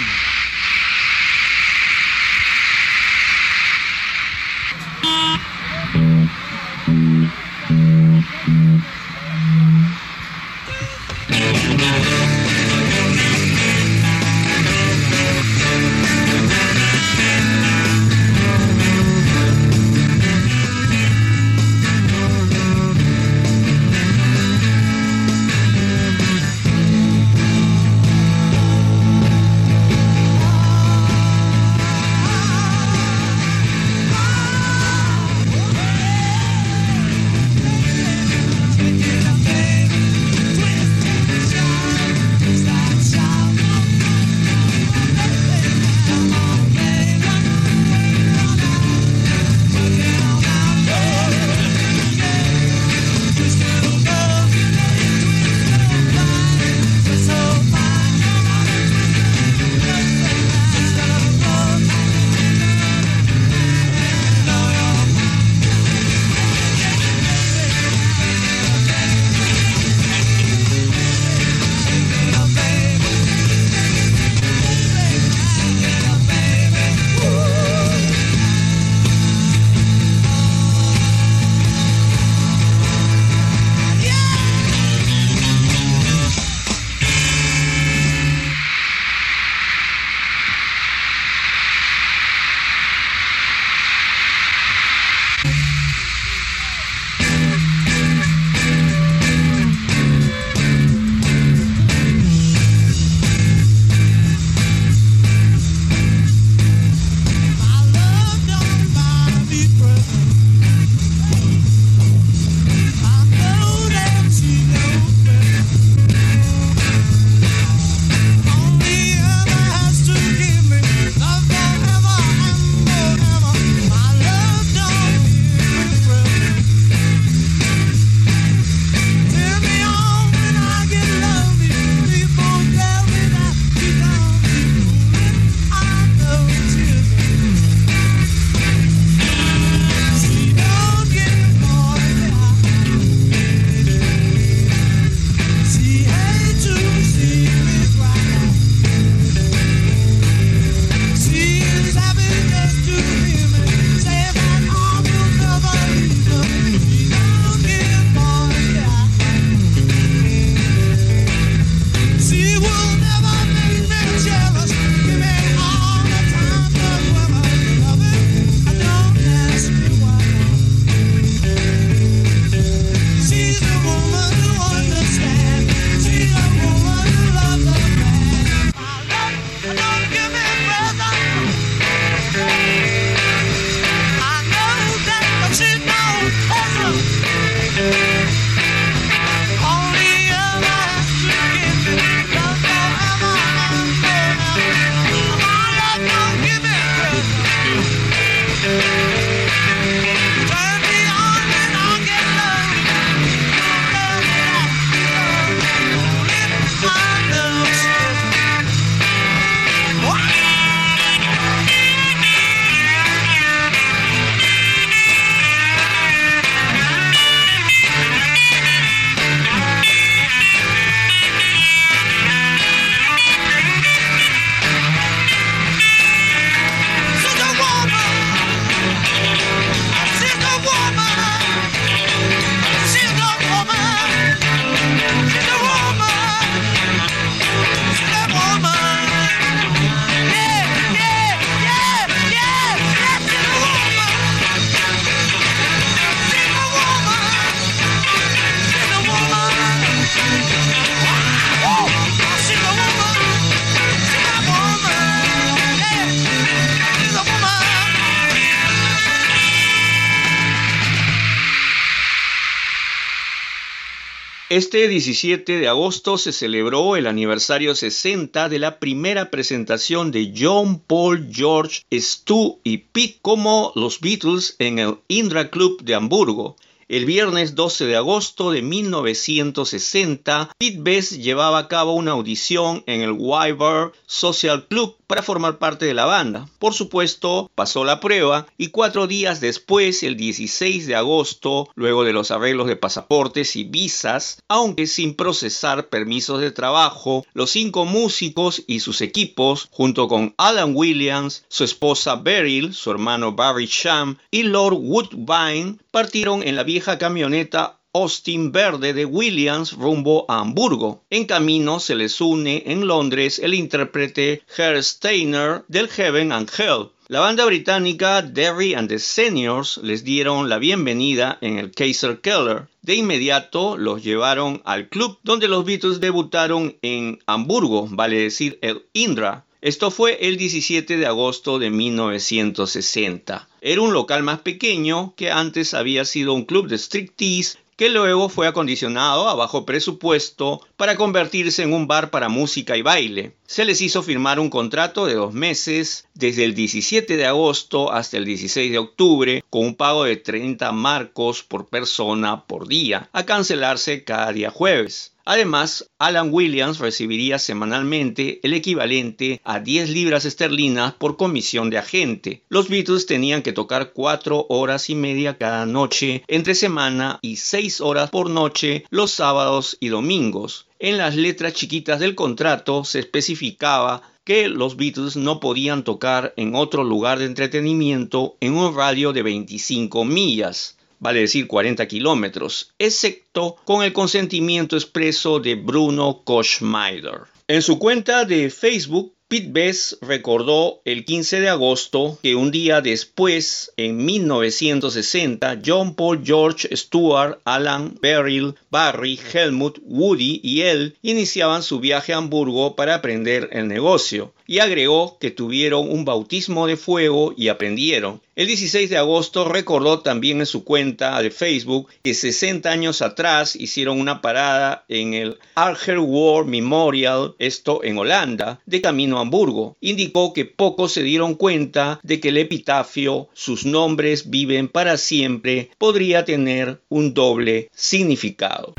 Este 264.59 264.89
17 264.89 265.57
de 265.57 265.69
agosto 265.69 266.17
se 266.17 266.33
celebró 266.33 266.97
el 266.97 267.07
aniversario 267.07 267.75
60 267.75 268.49
de 268.49 268.59
la 268.59 268.77
primera 268.77 269.31
presentación 269.31 270.11
de 270.11 270.33
John, 270.37 270.81
Paul, 270.85 271.29
George, 271.31 271.83
Stu 271.93 272.59
y 272.65 272.79
Pete 272.79 273.19
como 273.21 273.71
los 273.75 274.01
Beatles 274.01 274.57
en 274.59 274.79
el 274.79 274.97
Indra 275.07 275.49
Club 275.49 275.81
de 275.83 275.95
Hamburgo. 275.95 276.57
El 276.89 277.05
viernes 277.05 277.55
12 277.55 277.85
de 277.85 277.95
agosto 277.95 278.51
de 278.51 278.61
1960, 278.61 280.51
Pete 280.57 280.77
Best 280.81 281.13
llevaba 281.13 281.59
a 281.59 281.67
cabo 281.69 281.93
una 281.93 282.11
audición 282.11 282.83
en 282.85 282.99
el 282.99 283.11
Wyver 283.11 283.93
Social 284.07 284.67
Club 284.67 284.98
para 285.09 285.23
formar 285.23 285.57
parte 285.57 285.87
de 285.87 285.95
la 285.95 286.05
banda. 286.05 286.47
Por 286.59 286.75
supuesto, 286.75 287.49
pasó 287.55 287.83
la 287.83 287.99
prueba 287.99 288.45
y 288.59 288.67
cuatro 288.67 289.07
días 289.07 289.41
después, 289.41 290.03
el 290.03 290.15
16 290.15 290.85
de 290.85 290.95
agosto, 290.95 291.67
luego 291.73 292.03
de 292.03 292.13
los 292.13 292.29
arreglos 292.29 292.67
de 292.67 292.75
pasaportes 292.75 293.55
y 293.55 293.63
visas, 293.63 294.43
aunque 294.47 294.85
sin 294.85 295.15
procesar 295.15 295.89
permisos 295.89 296.41
de 296.41 296.51
trabajo, 296.51 297.25
los 297.33 297.49
cinco 297.49 297.85
músicos 297.85 298.63
y 298.67 298.81
sus 298.81 299.01
equipos, 299.01 299.67
junto 299.71 300.07
con 300.07 300.35
Alan 300.37 300.73
Williams, 300.75 301.43
su 301.47 301.63
esposa 301.63 302.15
Beryl, 302.17 302.75
su 302.75 302.91
hermano 302.91 303.31
Barry 303.31 303.65
Sham 303.65 304.19
y 304.29 304.43
Lord 304.43 304.77
Woodbine, 304.79 305.79
partieron 305.89 306.43
en 306.43 306.55
la 306.55 306.61
vieja 306.61 306.99
camioneta 306.99 307.78
Austin 307.91 308.52
Verde 308.52 308.93
de 308.93 309.04
Williams 309.04 309.73
rumbo 309.73 310.23
a 310.28 310.41
Hamburgo. 310.41 311.04
En 311.10 311.25
camino 311.25 311.80
se 311.80 311.95
les 311.95 312.21
une 312.21 312.62
en 312.67 312.86
Londres 312.86 313.39
el 313.39 313.56
intérprete 313.56 314.43
Herr 314.56 314.84
Steiner 314.84 315.63
del 315.67 315.89
Heaven 315.89 316.32
and 316.32 316.52
Hell. 316.56 316.91
La 317.08 317.21
banda 317.21 317.45
británica 317.45 318.21
Derry 318.21 318.75
and 318.75 318.89
the 318.89 318.99
Seniors 318.99 319.78
les 319.82 320.04
dieron 320.04 320.49
la 320.49 320.60
bienvenida 320.60 321.39
en 321.41 321.58
el 321.58 321.71
Kaiser 321.71 322.21
Keller. 322.21 322.67
De 322.84 322.93
inmediato 322.93 323.75
los 323.75 324.04
llevaron 324.04 324.62
al 324.65 324.88
club 324.89 325.17
donde 325.23 325.47
los 325.47 325.65
Beatles 325.65 325.99
debutaron 325.99 326.78
en 326.84 327.17
Hamburgo, 327.25 327.88
vale 327.89 328.19
decir 328.19 328.60
el 328.62 328.84
Indra. 328.93 329.45
Esto 329.62 329.89
fue 329.89 330.28
el 330.28 330.38
17 330.38 330.95
de 330.95 331.08
agosto 331.08 331.58
de 331.58 331.71
1960. 331.71 333.49
Era 333.62 333.82
un 333.82 333.93
local 333.93 334.21
más 334.21 334.41
pequeño 334.41 335.15
que 335.17 335.32
antes 335.32 335.73
había 335.73 336.06
sido 336.06 336.36
un 336.36 336.45
club 336.45 336.67
de 336.67 336.78
striptease 336.78 337.58
que 337.79 337.87
luego 337.87 338.27
fue 338.27 338.45
acondicionado 338.45 339.29
a 339.29 339.35
bajo 339.35 339.65
presupuesto 339.65 340.59
para 340.75 340.97
convertirse 340.97 341.63
en 341.63 341.71
un 341.71 341.87
bar 341.87 342.11
para 342.11 342.27
música 342.27 342.75
y 342.75 342.81
baile. 342.81 343.37
Se 343.47 343.63
les 343.63 343.79
hizo 343.79 344.03
firmar 344.03 344.37
un 344.37 344.49
contrato 344.49 345.05
de 345.05 345.13
dos 345.13 345.33
meses, 345.33 346.05
desde 346.13 346.43
el 346.43 346.55
17 346.55 347.15
de 347.15 347.25
agosto 347.25 347.89
hasta 347.93 348.17
el 348.17 348.25
16 348.25 348.69
de 348.69 348.77
octubre, 348.79 349.45
con 349.49 349.65
un 349.65 349.75
pago 349.75 350.03
de 350.03 350.17
30 350.17 350.73
marcos 350.73 351.41
por 351.41 351.67
persona 351.67 352.43
por 352.47 352.67
día, 352.67 353.09
a 353.13 353.25
cancelarse 353.25 354.03
cada 354.03 354.33
día 354.33 354.49
jueves. 354.49 355.13
Además, 355.31 355.91
Alan 355.99 356.33
Williams 356.33 356.79
recibiría 356.79 357.37
semanalmente 357.37 358.39
el 358.41 358.55
equivalente 358.55 359.41
a 359.43 359.59
10 359.59 359.91
libras 359.91 360.25
esterlinas 360.25 360.95
por 360.95 361.17
comisión 361.17 361.69
de 361.69 361.77
agente. 361.77 362.41
Los 362.49 362.67
Beatles 362.67 363.05
tenían 363.05 363.43
que 363.43 363.53
tocar 363.53 363.93
4 363.93 364.47
horas 364.49 364.89
y 364.89 364.95
media 364.95 365.37
cada 365.37 365.67
noche 365.67 366.23
entre 366.27 366.55
semana 366.55 367.19
y 367.21 367.35
6 367.35 367.79
horas 367.79 368.09
por 368.09 368.31
noche 368.31 368.85
los 368.89 369.11
sábados 369.11 369.77
y 369.79 369.89
domingos. 369.89 370.65
En 370.79 370.97
las 370.97 371.15
letras 371.15 371.53
chiquitas 371.53 371.99
del 371.99 372.15
contrato 372.15 372.83
se 372.83 372.97
especificaba 372.97 374.01
que 374.23 374.49
los 374.49 374.77
Beatles 374.77 375.15
no 375.15 375.39
podían 375.39 375.83
tocar 375.83 376.33
en 376.37 376.55
otro 376.55 376.83
lugar 376.83 377.19
de 377.19 377.25
entretenimiento 377.25 378.35
en 378.39 378.55
un 378.55 378.75
radio 378.75 379.13
de 379.13 379.21
25 379.21 380.05
millas 380.05 380.78
vale 380.99 381.21
decir 381.21 381.47
40 381.47 381.88
kilómetros, 381.88 382.73
excepto 382.77 383.55
con 383.65 383.83
el 383.83 383.93
consentimiento 383.93 384.75
expreso 384.75 385.39
de 385.39 385.55
Bruno 385.55 386.21
Koschmeider. 386.23 387.21
En 387.47 387.62
su 387.62 387.79
cuenta 387.79 388.25
de 388.25 388.49
Facebook, 388.49 389.13
Pete 389.29 389.49
Best 389.51 390.01
recordó 390.01 390.81
el 390.85 391.05
15 391.05 391.39
de 391.39 391.49
agosto 391.49 392.17
que 392.23 392.33
un 392.33 392.49
día 392.49 392.81
después, 392.81 393.71
en 393.77 394.03
1960, 394.03 395.61
John 395.63 395.93
Paul 395.93 396.23
George 396.25 396.75
Stewart, 396.75 397.37
Alan 397.45 397.95
Beryl, 398.01 398.55
Barry, 398.71 399.19
Helmut, 399.31 399.77
Woody 399.83 400.39
y 400.41 400.61
él 400.61 400.97
iniciaban 401.03 401.61
su 401.61 401.79
viaje 401.79 402.11
a 402.11 402.17
Hamburgo 402.17 402.75
para 402.75 402.95
aprender 402.95 403.49
el 403.51 403.67
negocio 403.67 404.33
y 404.47 404.57
agregó 404.57 405.19
que 405.19 405.29
tuvieron 405.29 405.91
un 405.91 406.05
bautismo 406.05 406.65
de 406.65 406.75
fuego 406.75 407.35
y 407.37 407.49
aprendieron. 407.49 408.19
El 408.35 408.47
16 408.47 408.89
de 408.89 408.97
agosto 408.97 409.47
recordó 409.47 409.99
también 409.99 410.39
en 410.39 410.47
su 410.47 410.63
cuenta 410.63 411.21
de 411.21 411.29
Facebook 411.29 411.87
que 412.01 412.15
60 412.15 412.67
años 412.67 413.03
atrás 413.03 413.55
hicieron 413.55 413.99
una 413.99 414.21
parada 414.21 414.85
en 414.87 415.13
el 415.13 415.37
Arger 415.53 415.99
War 415.99 416.45
Memorial, 416.45 417.35
esto 417.37 417.83
en 417.83 417.99
Holanda, 417.99 418.59
de 418.65 418.81
camino 418.81 419.18
Hamburgo. 419.19 419.77
Indicó 419.82 420.34
que 420.34 420.45
pocos 420.45 420.93
se 420.93 421.03
dieron 421.03 421.36
cuenta 421.36 421.99
de 422.03 422.19
que 422.19 422.29
el 422.29 422.38
epitafio 422.38 423.29
Sus 423.34 423.65
nombres 423.65 424.29
viven 424.29 424.67
para 424.67 424.97
siempre 424.97 425.69
podría 425.77 426.25
tener 426.25 426.82
un 426.89 427.13
doble 427.13 427.69
significado. 427.73 428.73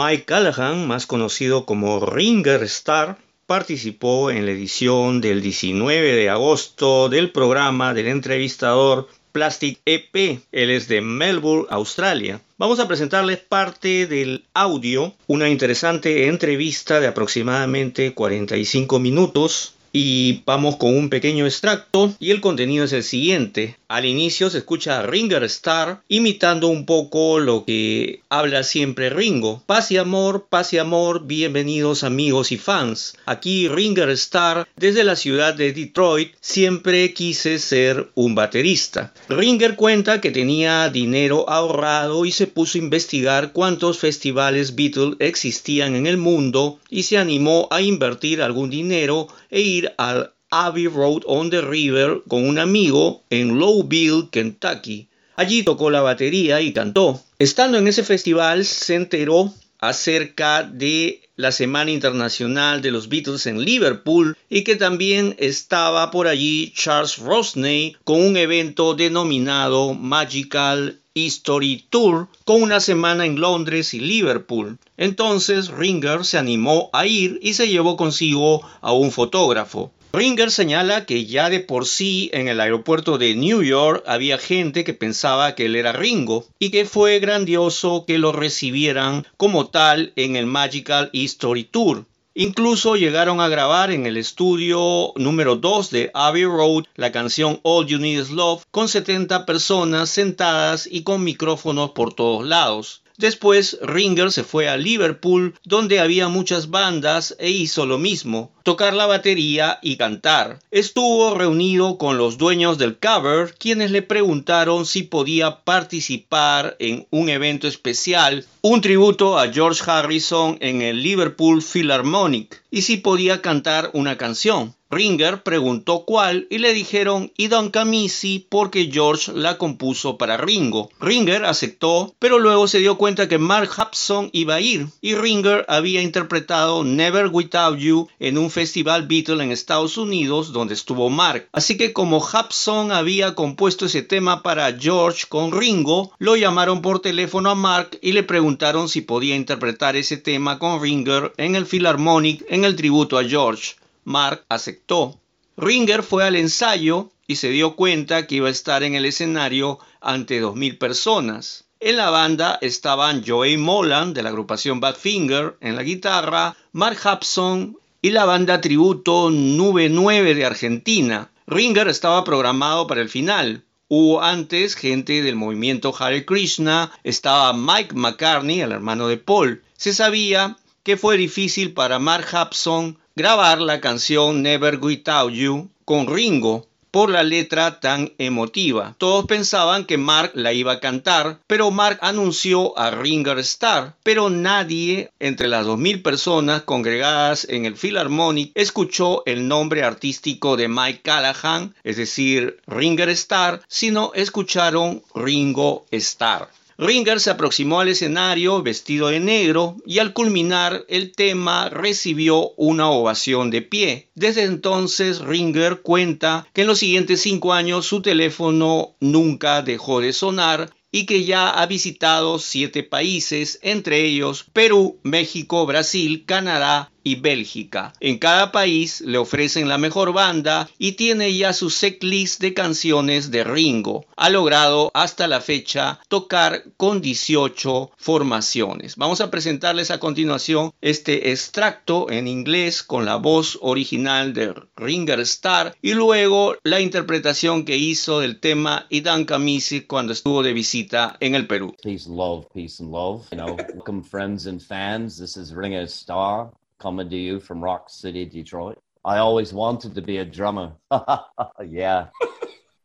Mike 0.00 0.26
Callahan, 0.26 0.86
más 0.86 1.06
conocido 1.08 1.66
como 1.66 1.98
Ringer 1.98 2.62
Star, 2.62 3.18
participó 3.46 4.30
en 4.30 4.46
la 4.46 4.52
edición 4.52 5.20
del 5.20 5.42
19 5.42 6.12
de 6.12 6.30
agosto 6.30 7.08
del 7.08 7.32
programa 7.32 7.94
del 7.94 8.06
entrevistador 8.06 9.08
Plastic 9.32 9.80
EP. 9.86 10.40
Él 10.52 10.70
es 10.70 10.86
de 10.86 11.00
Melbourne, 11.00 11.66
Australia. 11.70 12.40
Vamos 12.58 12.78
a 12.78 12.86
presentarles 12.86 13.38
parte 13.38 14.06
del 14.06 14.44
audio, 14.54 15.14
una 15.26 15.48
interesante 15.48 16.28
entrevista 16.28 17.00
de 17.00 17.08
aproximadamente 17.08 18.14
45 18.14 19.00
minutos 19.00 19.74
y 20.00 20.44
vamos 20.46 20.76
con 20.76 20.96
un 20.96 21.10
pequeño 21.10 21.44
extracto 21.44 22.14
y 22.20 22.30
el 22.30 22.40
contenido 22.40 22.84
es 22.84 22.92
el 22.92 23.02
siguiente. 23.02 23.76
Al 23.88 24.04
inicio 24.04 24.48
se 24.48 24.58
escucha 24.58 25.02
Ringer 25.02 25.42
Star 25.44 26.02
imitando 26.08 26.68
un 26.68 26.86
poco 26.86 27.40
lo 27.40 27.64
que 27.64 28.20
habla 28.28 28.62
siempre 28.62 29.10
Ringo. 29.10 29.62
Paz 29.66 29.90
y 29.90 29.96
amor, 29.96 30.46
paz 30.48 30.72
y 30.72 30.78
amor, 30.78 31.26
bienvenidos 31.26 32.04
amigos 32.04 32.52
y 32.52 32.58
fans. 32.58 33.16
Aquí 33.26 33.66
Ringer 33.66 34.10
Star 34.10 34.68
desde 34.76 35.02
la 35.02 35.16
ciudad 35.16 35.54
de 35.54 35.72
Detroit 35.72 36.32
siempre 36.40 37.12
quise 37.12 37.58
ser 37.58 38.08
un 38.14 38.36
baterista. 38.36 39.12
Ringer 39.28 39.74
cuenta 39.74 40.20
que 40.20 40.30
tenía 40.30 40.90
dinero 40.90 41.50
ahorrado 41.50 42.24
y 42.24 42.30
se 42.30 42.46
puso 42.46 42.78
a 42.78 42.82
investigar 42.82 43.52
cuántos 43.52 43.98
festivales 43.98 44.76
Beatles 44.76 45.16
existían 45.18 45.96
en 45.96 46.06
el 46.06 46.18
mundo 46.18 46.78
y 46.88 47.02
se 47.02 47.18
animó 47.18 47.66
a 47.72 47.80
invertir 47.80 48.42
algún 48.42 48.70
dinero 48.70 49.26
e 49.50 49.62
al 49.96 50.34
Abbey 50.50 50.86
Road 50.86 51.22
on 51.26 51.50
the 51.50 51.60
River 51.60 52.22
con 52.28 52.46
un 52.46 52.58
amigo 52.58 53.24
en 53.30 53.58
Lowville, 53.58 54.28
Kentucky. 54.30 55.08
Allí 55.36 55.62
tocó 55.62 55.90
la 55.90 56.00
batería 56.00 56.60
y 56.60 56.72
cantó. 56.72 57.22
Estando 57.38 57.78
en 57.78 57.86
ese 57.86 58.02
festival 58.02 58.64
se 58.64 58.94
enteró 58.94 59.52
acerca 59.78 60.64
de 60.64 61.22
la 61.36 61.52
Semana 61.52 61.92
Internacional 61.92 62.82
de 62.82 62.90
los 62.90 63.08
Beatles 63.08 63.46
en 63.46 63.64
Liverpool 63.64 64.36
y 64.50 64.64
que 64.64 64.74
también 64.74 65.36
estaba 65.38 66.10
por 66.10 66.26
allí 66.26 66.72
Charles 66.74 67.18
Rosney 67.18 67.96
con 68.02 68.20
un 68.20 68.36
evento 68.36 68.94
denominado 68.94 69.94
Magical 69.94 71.00
History 71.24 71.84
Tour 71.90 72.28
con 72.44 72.62
una 72.62 72.80
semana 72.80 73.26
en 73.26 73.40
Londres 73.40 73.94
y 73.94 74.00
Liverpool. 74.00 74.78
Entonces 74.96 75.68
Ringer 75.68 76.24
se 76.24 76.38
animó 76.38 76.90
a 76.92 77.06
ir 77.06 77.38
y 77.42 77.54
se 77.54 77.68
llevó 77.68 77.96
consigo 77.96 78.62
a 78.80 78.92
un 78.92 79.10
fotógrafo. 79.10 79.92
Ringer 80.10 80.50
señala 80.50 81.04
que 81.04 81.26
ya 81.26 81.50
de 81.50 81.60
por 81.60 81.84
sí 81.84 82.30
en 82.32 82.48
el 82.48 82.60
aeropuerto 82.60 83.18
de 83.18 83.34
New 83.34 83.62
York 83.62 84.02
había 84.06 84.38
gente 84.38 84.82
que 84.82 84.94
pensaba 84.94 85.54
que 85.54 85.66
él 85.66 85.76
era 85.76 85.92
Ringo 85.92 86.46
y 86.58 86.70
que 86.70 86.86
fue 86.86 87.18
grandioso 87.18 88.04
que 88.06 88.16
lo 88.16 88.32
recibieran 88.32 89.26
como 89.36 89.68
tal 89.68 90.12
en 90.16 90.36
el 90.36 90.46
Magical 90.46 91.10
History 91.12 91.64
Tour. 91.64 92.06
Incluso 92.40 92.94
llegaron 92.94 93.40
a 93.40 93.48
grabar 93.48 93.90
en 93.90 94.06
el 94.06 94.16
estudio 94.16 95.12
número 95.16 95.56
2 95.56 95.90
de 95.90 96.12
Abbey 96.14 96.44
Road 96.44 96.84
la 96.94 97.10
canción 97.10 97.58
All 97.64 97.84
You 97.88 97.98
Need 97.98 98.20
Is 98.20 98.30
Love 98.30 98.62
con 98.70 98.86
70 98.86 99.44
personas 99.44 100.08
sentadas 100.08 100.88
y 100.88 101.02
con 101.02 101.24
micrófonos 101.24 101.90
por 101.90 102.14
todos 102.14 102.46
lados. 102.46 103.02
Después 103.16 103.78
Ringer 103.82 104.30
se 104.30 104.44
fue 104.44 104.68
a 104.68 104.76
Liverpool, 104.76 105.56
donde 105.64 105.98
había 105.98 106.28
muchas 106.28 106.70
bandas, 106.70 107.34
e 107.40 107.50
hizo 107.50 107.84
lo 107.84 107.98
mismo, 107.98 108.52
tocar 108.62 108.94
la 108.94 109.06
batería 109.06 109.80
y 109.82 109.96
cantar. 109.96 110.60
Estuvo 110.70 111.34
reunido 111.34 111.98
con 111.98 112.16
los 112.16 112.38
dueños 112.38 112.78
del 112.78 112.96
cover, 112.96 113.56
quienes 113.58 113.90
le 113.90 114.02
preguntaron 114.02 114.86
si 114.86 115.02
podía 115.02 115.64
participar 115.64 116.76
en 116.78 117.08
un 117.10 117.28
evento 117.28 117.66
especial, 117.66 118.46
un 118.60 118.80
tributo 118.80 119.38
a 119.38 119.52
George 119.52 119.82
Harrison 119.86 120.58
en 120.60 120.82
el 120.82 121.02
Liverpool 121.02 121.62
Philharmonic, 121.62 122.62
y 122.70 122.82
si 122.82 122.96
podía 122.96 123.40
cantar 123.40 123.90
una 123.94 124.18
canción. 124.18 124.74
Ringer 124.90 125.42
preguntó 125.42 126.04
cuál 126.06 126.46
y 126.48 126.58
le 126.58 126.72
dijeron 126.72 127.30
y 127.36 127.48
Don 127.48 127.70
Camisi 127.70 128.46
porque 128.48 128.88
George 128.90 129.32
la 129.34 129.58
compuso 129.58 130.16
para 130.16 130.38
Ringo. 130.38 130.88
Ringer 130.98 131.44
aceptó, 131.44 132.14
pero 132.18 132.38
luego 132.38 132.66
se 132.68 132.78
dio 132.78 132.96
cuenta 132.96 133.28
que 133.28 133.36
Mark 133.36 133.68
Hudson 133.76 134.30
iba 134.32 134.54
a 134.54 134.60
ir 134.62 134.86
y 135.02 135.14
Ringer 135.14 135.66
había 135.68 136.00
interpretado 136.00 136.84
Never 136.84 137.26
Without 137.26 137.78
You 137.78 138.08
en 138.18 138.38
un 138.38 138.50
festival 138.50 139.06
Beatle 139.06 139.44
en 139.44 139.52
Estados 139.52 139.98
Unidos 139.98 140.54
donde 140.54 140.72
estuvo 140.72 141.10
Mark. 141.10 141.50
Así 141.52 141.76
que 141.76 141.92
como 141.92 142.16
Hudson 142.16 142.90
había 142.90 143.34
compuesto 143.34 143.84
ese 143.84 144.00
tema 144.00 144.42
para 144.42 144.72
George 144.72 145.26
con 145.28 145.52
Ringo, 145.52 146.12
lo 146.18 146.34
llamaron 146.34 146.80
por 146.80 147.00
teléfono 147.00 147.50
a 147.50 147.54
Mark 147.54 147.98
y 148.00 148.12
le 148.12 148.22
preguntaron 148.22 148.47
si 148.88 149.02
podía 149.02 149.36
interpretar 149.36 149.96
ese 149.96 150.16
tema 150.16 150.58
con 150.58 150.80
Ringer 150.80 151.32
en 151.36 151.54
el 151.54 151.66
Philharmonic 151.66 152.44
en 152.48 152.64
el 152.64 152.76
tributo 152.76 153.18
a 153.18 153.24
George. 153.24 153.74
Mark 154.04 154.44
aceptó. 154.48 155.20
Ringer 155.56 156.02
fue 156.02 156.24
al 156.24 156.36
ensayo 156.36 157.10
y 157.26 157.36
se 157.36 157.50
dio 157.50 157.76
cuenta 157.76 158.26
que 158.26 158.36
iba 158.36 158.48
a 158.48 158.52
estar 158.52 158.82
en 158.82 158.94
el 158.94 159.04
escenario 159.04 159.78
ante 160.00 160.42
2.000 160.42 160.78
personas. 160.78 161.64
En 161.80 161.96
la 161.96 162.10
banda 162.10 162.58
estaban 162.62 163.22
Joey 163.24 163.56
Molan 163.56 164.14
de 164.14 164.22
la 164.22 164.30
agrupación 164.30 164.80
Badfinger 164.80 165.56
en 165.60 165.76
la 165.76 165.82
guitarra, 165.82 166.56
Mark 166.72 166.98
Hudson 167.04 167.76
y 168.00 168.10
la 168.10 168.24
banda 168.24 168.60
tributo 168.60 169.30
Nube 169.30 169.88
9 169.88 170.34
de 170.34 170.44
Argentina. 170.44 171.30
Ringer 171.46 171.88
estaba 171.88 172.24
programado 172.24 172.86
para 172.86 173.00
el 173.00 173.08
final. 173.08 173.64
Hubo 173.90 174.20
antes 174.20 174.74
gente 174.74 175.22
del 175.22 175.34
movimiento 175.34 175.94
Hare 175.98 176.26
Krishna, 176.26 176.92
estaba 177.04 177.54
Mike 177.54 177.94
McCartney, 177.94 178.60
el 178.60 178.72
hermano 178.72 179.08
de 179.08 179.16
Paul. 179.16 179.62
Se 179.78 179.94
sabía 179.94 180.58
que 180.82 180.98
fue 180.98 181.16
difícil 181.16 181.72
para 181.72 181.98
Mark 181.98 182.26
Hudson 182.30 182.98
grabar 183.16 183.62
la 183.62 183.80
canción 183.80 184.42
Never 184.42 184.78
Without 184.78 185.32
You 185.32 185.70
con 185.86 186.06
Ringo 186.06 186.67
por 186.90 187.10
la 187.10 187.22
letra 187.22 187.80
tan 187.80 188.12
emotiva. 188.18 188.94
Todos 188.98 189.26
pensaban 189.26 189.84
que 189.84 189.98
Mark 189.98 190.32
la 190.34 190.52
iba 190.52 190.72
a 190.72 190.80
cantar, 190.80 191.38
pero 191.46 191.70
Mark 191.70 191.98
anunció 192.02 192.78
a 192.78 192.90
Ringer 192.90 193.38
Star, 193.40 193.94
pero 194.02 194.30
nadie 194.30 195.10
entre 195.18 195.48
las 195.48 195.66
2.000 195.66 196.02
personas 196.02 196.62
congregadas 196.62 197.46
en 197.48 197.64
el 197.64 197.76
Philharmonic 197.76 198.52
escuchó 198.54 199.22
el 199.26 199.48
nombre 199.48 199.82
artístico 199.82 200.56
de 200.56 200.68
Mike 200.68 201.02
Callahan, 201.02 201.74
es 201.84 201.96
decir, 201.96 202.60
Ringer 202.66 203.08
Star, 203.10 203.62
sino 203.68 204.12
escucharon 204.14 205.02
Ringo 205.14 205.86
Star. 205.90 206.48
Ringer 206.80 207.18
se 207.18 207.30
aproximó 207.30 207.80
al 207.80 207.88
escenario 207.88 208.62
vestido 208.62 209.08
de 209.08 209.18
negro 209.18 209.78
y 209.84 209.98
al 209.98 210.12
culminar 210.12 210.84
el 210.88 211.10
tema 211.10 211.68
recibió 211.70 212.50
una 212.50 212.88
ovación 212.88 213.50
de 213.50 213.62
pie. 213.62 214.10
Desde 214.14 214.44
entonces 214.44 215.18
Ringer 215.18 215.82
cuenta 215.82 216.46
que 216.52 216.60
en 216.60 216.68
los 216.68 216.78
siguientes 216.78 217.20
cinco 217.20 217.52
años 217.52 217.84
su 217.84 218.00
teléfono 218.00 218.94
nunca 219.00 219.62
dejó 219.62 220.00
de 220.00 220.12
sonar 220.12 220.70
y 220.92 221.04
que 221.04 221.24
ya 221.24 221.50
ha 221.50 221.66
visitado 221.66 222.38
siete 222.38 222.84
países, 222.84 223.58
entre 223.62 224.04
ellos 224.04 224.46
Perú, 224.52 225.00
México, 225.02 225.66
Brasil, 225.66 226.24
Canadá 226.26 226.92
y 227.08 227.14
Bélgica. 227.14 227.94
En 228.00 228.18
cada 228.18 228.52
país 228.52 229.00
le 229.00 229.16
ofrecen 229.16 229.66
la 229.66 229.78
mejor 229.78 230.12
banda 230.12 230.68
y 230.78 230.92
tiene 230.92 231.34
ya 231.34 231.54
su 231.54 231.70
setlist 231.70 232.40
de 232.42 232.52
canciones 232.52 233.30
de 233.30 233.44
Ringo. 233.44 234.04
Ha 234.16 234.28
logrado 234.28 234.90
hasta 234.92 235.26
la 235.26 235.40
fecha 235.40 236.00
tocar 236.08 236.64
con 236.76 237.00
18 237.00 237.92
formaciones. 237.96 238.96
Vamos 238.96 239.22
a 239.22 239.30
presentarles 239.30 239.90
a 239.90 239.98
continuación 239.98 240.72
este 240.82 241.30
extracto 241.30 242.10
en 242.10 242.28
inglés 242.28 242.82
con 242.82 243.06
la 243.06 243.16
voz 243.16 243.58
original 243.62 244.34
de 244.34 244.54
Ringer 244.76 245.20
Star 245.20 245.74
y 245.80 245.94
luego 245.94 246.56
la 246.62 246.80
interpretación 246.80 247.64
que 247.64 247.78
hizo 247.78 248.20
del 248.20 248.38
tema 248.38 248.86
Idan 248.90 249.24
Kamisi 249.24 249.82
cuando 249.82 250.12
estuvo 250.12 250.42
de 250.42 250.52
visita 250.52 251.16
en 251.20 251.34
el 251.34 251.46
Perú. 251.46 251.74
Peace 251.82 252.06
love, 252.06 252.46
peace 252.52 252.82
and 252.82 252.92
love. 252.92 253.26
You 253.30 253.38
know, 253.38 253.56
welcome 253.74 254.02
friends 254.02 254.46
and 254.46 254.60
fans. 254.60 255.18
This 255.18 255.38
is 255.38 255.54
Ringer 255.54 255.86
Star. 255.86 256.50
Coming 256.78 257.08
to 257.10 257.16
you 257.16 257.40
from 257.40 257.62
Rock 257.62 257.90
City, 257.90 258.24
Detroit. 258.24 258.78
I 259.04 259.18
always 259.18 259.52
wanted 259.52 259.94
to 259.94 260.02
be 260.02 260.18
a 260.18 260.24
drummer. 260.24 260.72
yeah. 261.64 262.08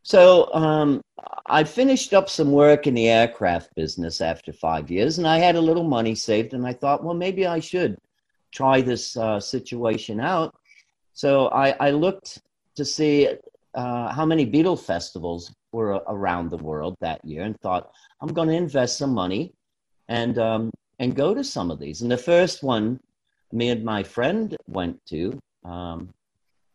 so 0.03 0.53
um, 0.53 1.01
I 1.47 1.63
finished 1.63 2.13
up 2.13 2.29
some 2.29 2.51
work 2.51 2.87
in 2.87 2.93
the 2.93 3.09
aircraft 3.09 3.75
business 3.75 4.21
after 4.21 4.53
five 4.53 4.89
years, 4.89 5.17
and 5.17 5.27
I 5.27 5.37
had 5.37 5.55
a 5.55 5.61
little 5.61 5.83
money 5.83 6.15
saved, 6.15 6.53
and 6.53 6.65
I 6.65 6.73
thought, 6.73 7.03
well, 7.03 7.13
maybe 7.13 7.45
I 7.45 7.59
should 7.59 7.97
try 8.51 8.81
this 8.81 9.17
uh, 9.17 9.39
situation 9.39 10.19
out. 10.19 10.55
So 11.13 11.47
I, 11.47 11.71
I 11.79 11.91
looked 11.91 12.39
to 12.75 12.85
see 12.85 13.29
uh, 13.75 14.13
how 14.13 14.25
many 14.25 14.45
Beatle 14.45 14.79
festivals 14.79 15.53
were 15.71 16.01
around 16.07 16.49
the 16.49 16.57
world 16.57 16.95
that 17.01 17.23
year, 17.25 17.43
and 17.43 17.59
thought, 17.59 17.91
I'm 18.21 18.29
going 18.29 18.47
to 18.47 18.55
invest 18.55 18.97
some 18.97 19.13
money 19.13 19.53
and 20.07 20.37
um, 20.37 20.71
and 20.99 21.15
go 21.15 21.33
to 21.33 21.43
some 21.43 21.71
of 21.71 21.79
these. 21.79 22.01
And 22.01 22.11
the 22.11 22.17
first 22.17 22.63
one 22.63 22.99
me 23.53 23.69
and 23.69 23.83
my 23.83 24.03
friend 24.03 24.55
went 24.67 25.03
to 25.07 25.39
um, 25.63 26.09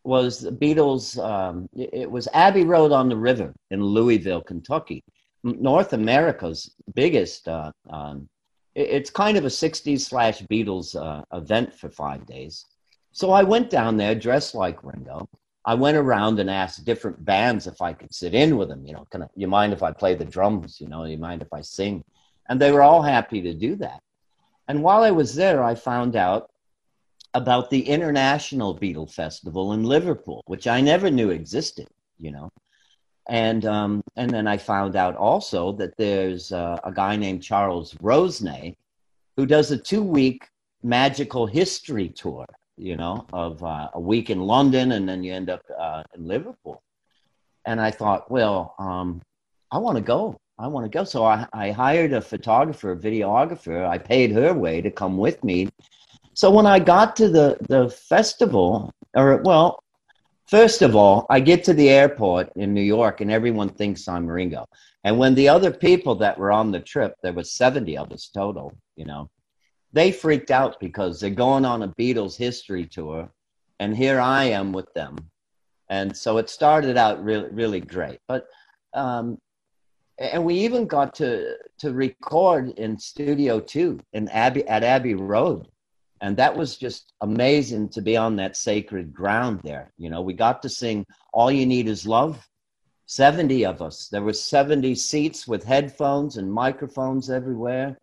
was 0.04 0.40
the 0.40 0.52
Beatles. 0.52 1.18
Um, 1.22 1.68
it 1.74 2.10
was 2.10 2.28
Abbey 2.32 2.64
Road 2.64 2.92
on 2.92 3.08
the 3.08 3.16
River 3.16 3.52
in 3.70 3.82
Louisville, 3.82 4.42
Kentucky, 4.42 5.02
North 5.42 5.92
America's 5.92 6.70
biggest 6.94 7.48
uh, 7.48 7.72
um, 7.90 8.28
it's 8.78 9.10
kind 9.10 9.36
of 9.36 9.44
a 9.44 9.48
60s 9.48 10.00
slash 10.00 10.40
Beatles 10.42 10.94
uh, 10.94 11.24
event 11.36 11.74
for 11.74 11.88
five 11.88 12.24
days. 12.26 12.64
So 13.10 13.32
I 13.32 13.42
went 13.42 13.70
down 13.70 13.96
there 13.96 14.14
dressed 14.14 14.54
like 14.54 14.84
Ringo. 14.84 15.28
I 15.64 15.74
went 15.74 15.96
around 15.96 16.38
and 16.38 16.48
asked 16.48 16.84
different 16.84 17.24
bands 17.24 17.66
if 17.66 17.82
I 17.82 17.92
could 17.92 18.14
sit 18.14 18.34
in 18.34 18.56
with 18.56 18.68
them. 18.68 18.86
You 18.86 18.92
know, 18.92 19.06
can 19.10 19.24
I, 19.24 19.26
you 19.34 19.48
mind 19.48 19.72
if 19.72 19.82
I 19.82 19.90
play 19.90 20.14
the 20.14 20.24
drums? 20.24 20.80
You 20.80 20.88
know, 20.88 21.04
you 21.04 21.18
mind 21.18 21.42
if 21.42 21.52
I 21.52 21.60
sing? 21.60 22.04
And 22.48 22.60
they 22.60 22.70
were 22.70 22.82
all 22.82 23.02
happy 23.02 23.42
to 23.42 23.52
do 23.52 23.74
that. 23.76 24.00
And 24.68 24.82
while 24.82 25.02
I 25.02 25.10
was 25.10 25.34
there, 25.34 25.62
I 25.62 25.74
found 25.74 26.14
out 26.14 26.48
about 27.34 27.70
the 27.70 27.80
International 27.88 28.76
Beatle 28.76 29.12
Festival 29.12 29.72
in 29.72 29.84
Liverpool, 29.84 30.42
which 30.46 30.66
I 30.66 30.80
never 30.80 31.10
knew 31.10 31.30
existed. 31.30 31.88
You 32.16 32.32
know, 32.32 32.50
and 33.28 33.64
um, 33.64 34.02
and 34.16 34.30
then 34.30 34.46
I 34.46 34.56
found 34.56 34.96
out 34.96 35.16
also 35.16 35.72
that 35.72 35.96
there's 35.96 36.52
uh, 36.52 36.78
a 36.84 36.92
guy 36.92 37.16
named 37.16 37.42
Charles 37.42 37.94
Rosenay 38.00 38.74
who 39.36 39.46
does 39.46 39.70
a 39.70 39.78
two 39.78 40.02
week 40.02 40.48
magical 40.82 41.46
history 41.46 42.08
tour. 42.08 42.46
You 42.76 42.96
know, 42.96 43.26
of 43.32 43.62
uh, 43.64 43.88
a 43.94 44.00
week 44.00 44.30
in 44.30 44.40
London, 44.40 44.92
and 44.92 45.08
then 45.08 45.24
you 45.24 45.34
end 45.34 45.50
up 45.50 45.62
uh, 45.76 46.04
in 46.14 46.28
Liverpool. 46.28 46.80
And 47.64 47.80
I 47.80 47.90
thought, 47.90 48.30
well, 48.30 48.76
um, 48.78 49.20
I 49.70 49.78
want 49.78 49.96
to 49.96 50.02
go. 50.02 50.38
I 50.58 50.66
want 50.66 50.84
to 50.84 50.88
go. 50.88 51.04
So 51.04 51.24
I, 51.24 51.46
I 51.52 51.70
hired 51.70 52.12
a 52.12 52.20
photographer, 52.20 52.92
a 52.92 52.96
videographer. 52.96 53.86
I 53.86 53.98
paid 53.98 54.32
her 54.32 54.52
way 54.52 54.80
to 54.80 54.90
come 54.90 55.18
with 55.18 55.42
me. 55.44 55.68
So 56.38 56.52
when 56.52 56.66
I 56.66 56.78
got 56.78 57.16
to 57.16 57.28
the 57.28 57.56
the 57.68 57.90
festival, 57.90 58.92
or 59.12 59.42
well, 59.42 59.82
First 60.46 60.80
of 60.80 60.96
all, 60.96 61.26
I 61.28 61.40
get 61.40 61.64
to 61.64 61.74
the 61.74 61.90
airport 61.90 62.50
in 62.56 62.72
New 62.72 62.88
York 62.96 63.20
and 63.20 63.30
everyone 63.30 63.68
thinks 63.68 64.08
I'm 64.08 64.26
Ringo. 64.26 64.64
And 65.04 65.18
when 65.18 65.34
the 65.34 65.48
other 65.48 65.70
people 65.70 66.14
that 66.14 66.38
were 66.38 66.52
on 66.52 66.70
the 66.70 66.80
trip, 66.80 67.16
there 67.22 67.34
was 67.34 67.52
70 67.52 67.98
of 67.98 68.12
us 68.12 68.30
total, 68.32 68.72
you 68.96 69.04
know, 69.04 69.28
they 69.92 70.10
freaked 70.10 70.50
out 70.50 70.80
because 70.80 71.20
they're 71.20 71.44
going 71.46 71.66
on 71.66 71.82
a 71.82 71.88
Beatles 71.88 72.34
history 72.34 72.86
tour 72.86 73.28
and 73.78 73.94
here 73.94 74.20
I 74.20 74.44
am 74.44 74.72
with 74.72 74.90
them. 74.94 75.16
And 75.90 76.16
so 76.16 76.38
it 76.38 76.48
started 76.48 76.96
out 76.96 77.22
really, 77.22 77.50
really 77.50 77.80
great. 77.80 78.20
But, 78.26 78.46
um, 78.94 79.38
and 80.18 80.46
we 80.46 80.54
even 80.54 80.86
got 80.86 81.14
to, 81.16 81.56
to 81.80 81.92
record 81.92 82.70
in 82.78 82.98
Studio 82.98 83.60
2 83.60 84.00
in 84.14 84.28
Abbey, 84.28 84.66
at 84.66 84.82
Abbey 84.82 85.14
Road 85.14 85.68
and 86.20 86.36
that 86.36 86.56
was 86.56 86.76
just 86.76 87.12
amazing 87.20 87.88
to 87.90 88.02
be 88.02 88.16
on 88.16 88.36
that 88.36 88.56
sacred 88.56 89.12
ground 89.12 89.60
there 89.62 89.92
you 89.98 90.10
know? 90.10 90.22
We 90.22 90.34
got 90.34 90.62
to 90.62 90.68
sing 90.68 91.06
all 91.32 91.50
you 91.50 91.66
need 91.66 91.88
is 91.88 92.06
love 92.06 92.48
70 93.08 93.64
of 93.64 93.80
us. 93.80 94.08
There 94.08 94.22
were 94.22 94.34
70 94.34 94.94
seats 94.94 95.48
with 95.48 95.64
headphones 95.64 96.36
and 96.36 96.52
microphones 96.52 97.30
everywhere. 97.30 97.98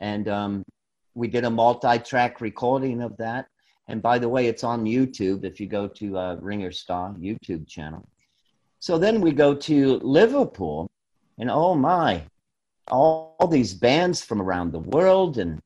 And 0.00 0.28
um, 0.28 0.64
we 1.14 1.28
did 1.28 1.44
a 1.44 1.50
multi-track 1.50 2.40
recording 2.40 3.00
of 3.00 3.16
that. 3.18 3.46
And 3.86 4.02
by 4.02 4.18
the 4.18 4.28
way 4.28 4.48
it's 4.48 4.64
on 4.64 4.84
youtube 4.84 5.44
if 5.44 5.60
you 5.60 5.66
go 5.66 5.88
to 5.88 6.18
uh, 6.18 6.36
ringer 6.40 6.72
star 6.72 7.14
youtube 7.14 7.66
channel. 7.68 8.06
So 8.80 8.98
then 8.98 9.20
we 9.20 9.32
go 9.32 9.54
to 9.54 9.98
liverpool 10.00 10.90
and 11.38 11.50
oh 11.50 11.74
my 11.74 12.22
all, 12.88 13.36
all 13.38 13.46
these 13.46 13.74
bands 13.74 14.22
from 14.22 14.42
around 14.42 14.72
the 14.72 14.80
world 14.80 15.38
and 15.38 15.60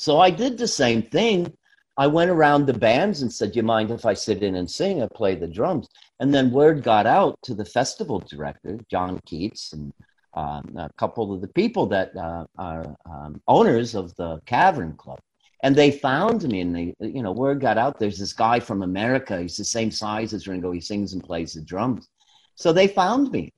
so 0.00 0.18
I 0.18 0.30
did 0.30 0.56
the 0.56 0.66
same 0.66 1.02
thing. 1.02 1.52
I 1.98 2.06
went 2.06 2.30
around 2.30 2.64
the 2.64 2.72
bands 2.88 3.20
and 3.20 3.30
said, 3.30 3.52
"Do 3.52 3.58
you 3.58 3.62
mind 3.62 3.90
if 3.90 4.06
I 4.06 4.14
sit 4.14 4.42
in 4.42 4.54
and 4.54 4.70
sing 4.70 5.02
or 5.02 5.08
play 5.10 5.34
the 5.34 5.46
drums?" 5.46 5.88
And 6.20 6.32
then 6.32 6.50
word 6.50 6.82
got 6.82 7.06
out 7.06 7.38
to 7.42 7.52
the 7.52 7.66
festival 7.66 8.18
director, 8.20 8.78
John 8.90 9.20
Keats, 9.26 9.74
and 9.74 9.92
um, 10.32 10.74
a 10.78 10.88
couple 10.96 11.34
of 11.34 11.42
the 11.42 11.48
people 11.48 11.84
that 11.88 12.16
uh, 12.16 12.46
are 12.56 12.96
um, 13.04 13.42
owners 13.46 13.94
of 13.94 14.16
the 14.16 14.40
Cavern 14.46 14.94
Club. 14.96 15.20
And 15.62 15.76
they 15.76 15.90
found 15.90 16.44
me, 16.44 16.62
and 16.62 16.74
they, 16.74 16.94
you 17.00 17.22
know, 17.22 17.32
word 17.32 17.60
got 17.60 17.76
out. 17.76 17.98
There's 17.98 18.18
this 18.18 18.32
guy 18.32 18.58
from 18.58 18.82
America. 18.82 19.38
He's 19.42 19.58
the 19.58 19.64
same 19.64 19.90
size 19.90 20.32
as 20.32 20.48
Ringo. 20.48 20.70
He 20.70 20.80
sings 20.80 21.12
and 21.12 21.22
plays 21.22 21.52
the 21.52 21.60
drums. 21.60 22.08
So 22.54 22.72
they 22.72 22.88
found 22.88 23.32
me, 23.32 23.52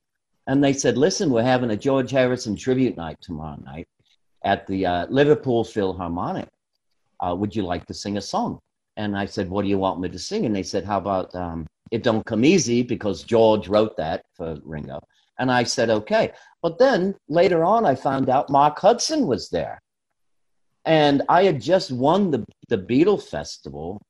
and 0.47 0.61
they 0.61 0.73
said, 0.73 0.97
"Listen, 0.97 1.31
we're 1.31 1.43
having 1.43 1.71
a 1.71 1.77
George 1.77 2.11
Harrison 2.11 2.57
tribute 2.57 2.97
night 2.97 3.19
tomorrow 3.21 3.61
night." 3.63 3.87
At 4.43 4.67
the 4.67 4.85
uh, 4.85 5.05
Liverpool 5.09 5.63
Philharmonic. 5.63 6.47
Uh, 7.19 7.35
would 7.35 7.55
you 7.55 7.63
like 7.63 7.85
to 7.85 7.93
sing 7.93 8.17
a 8.17 8.21
song? 8.21 8.59
And 8.97 9.17
I 9.17 9.25
said, 9.25 9.49
What 9.49 9.63
do 9.63 9.69
you 9.69 9.77
want 9.77 9.99
me 9.99 10.09
to 10.09 10.19
sing? 10.19 10.45
And 10.45 10.55
they 10.55 10.63
said, 10.63 10.83
How 10.83 10.97
about 10.97 11.33
um, 11.35 11.65
It 11.91 12.03
Don't 12.03 12.25
Come 12.25 12.45
Easy? 12.45 12.83
Because 12.83 13.23
George 13.23 13.67
wrote 13.67 13.95
that 13.97 14.23
for 14.35 14.57
Ringo. 14.63 15.01
And 15.39 15.51
I 15.51 15.63
said, 15.63 15.89
Okay. 15.89 16.31
But 16.61 16.77
then 16.77 17.15
later 17.27 17.63
on, 17.63 17.85
I 17.85 17.95
found 17.95 18.29
out 18.29 18.49
Mark 18.49 18.79
Hudson 18.79 19.25
was 19.25 19.49
there. 19.49 19.79
And 20.85 21.21
I 21.29 21.43
had 21.43 21.61
just 21.61 21.91
won 21.91 22.29
the, 22.29 22.45
the 22.67 22.77
Beatle 22.77 23.21
Festival 23.21 24.01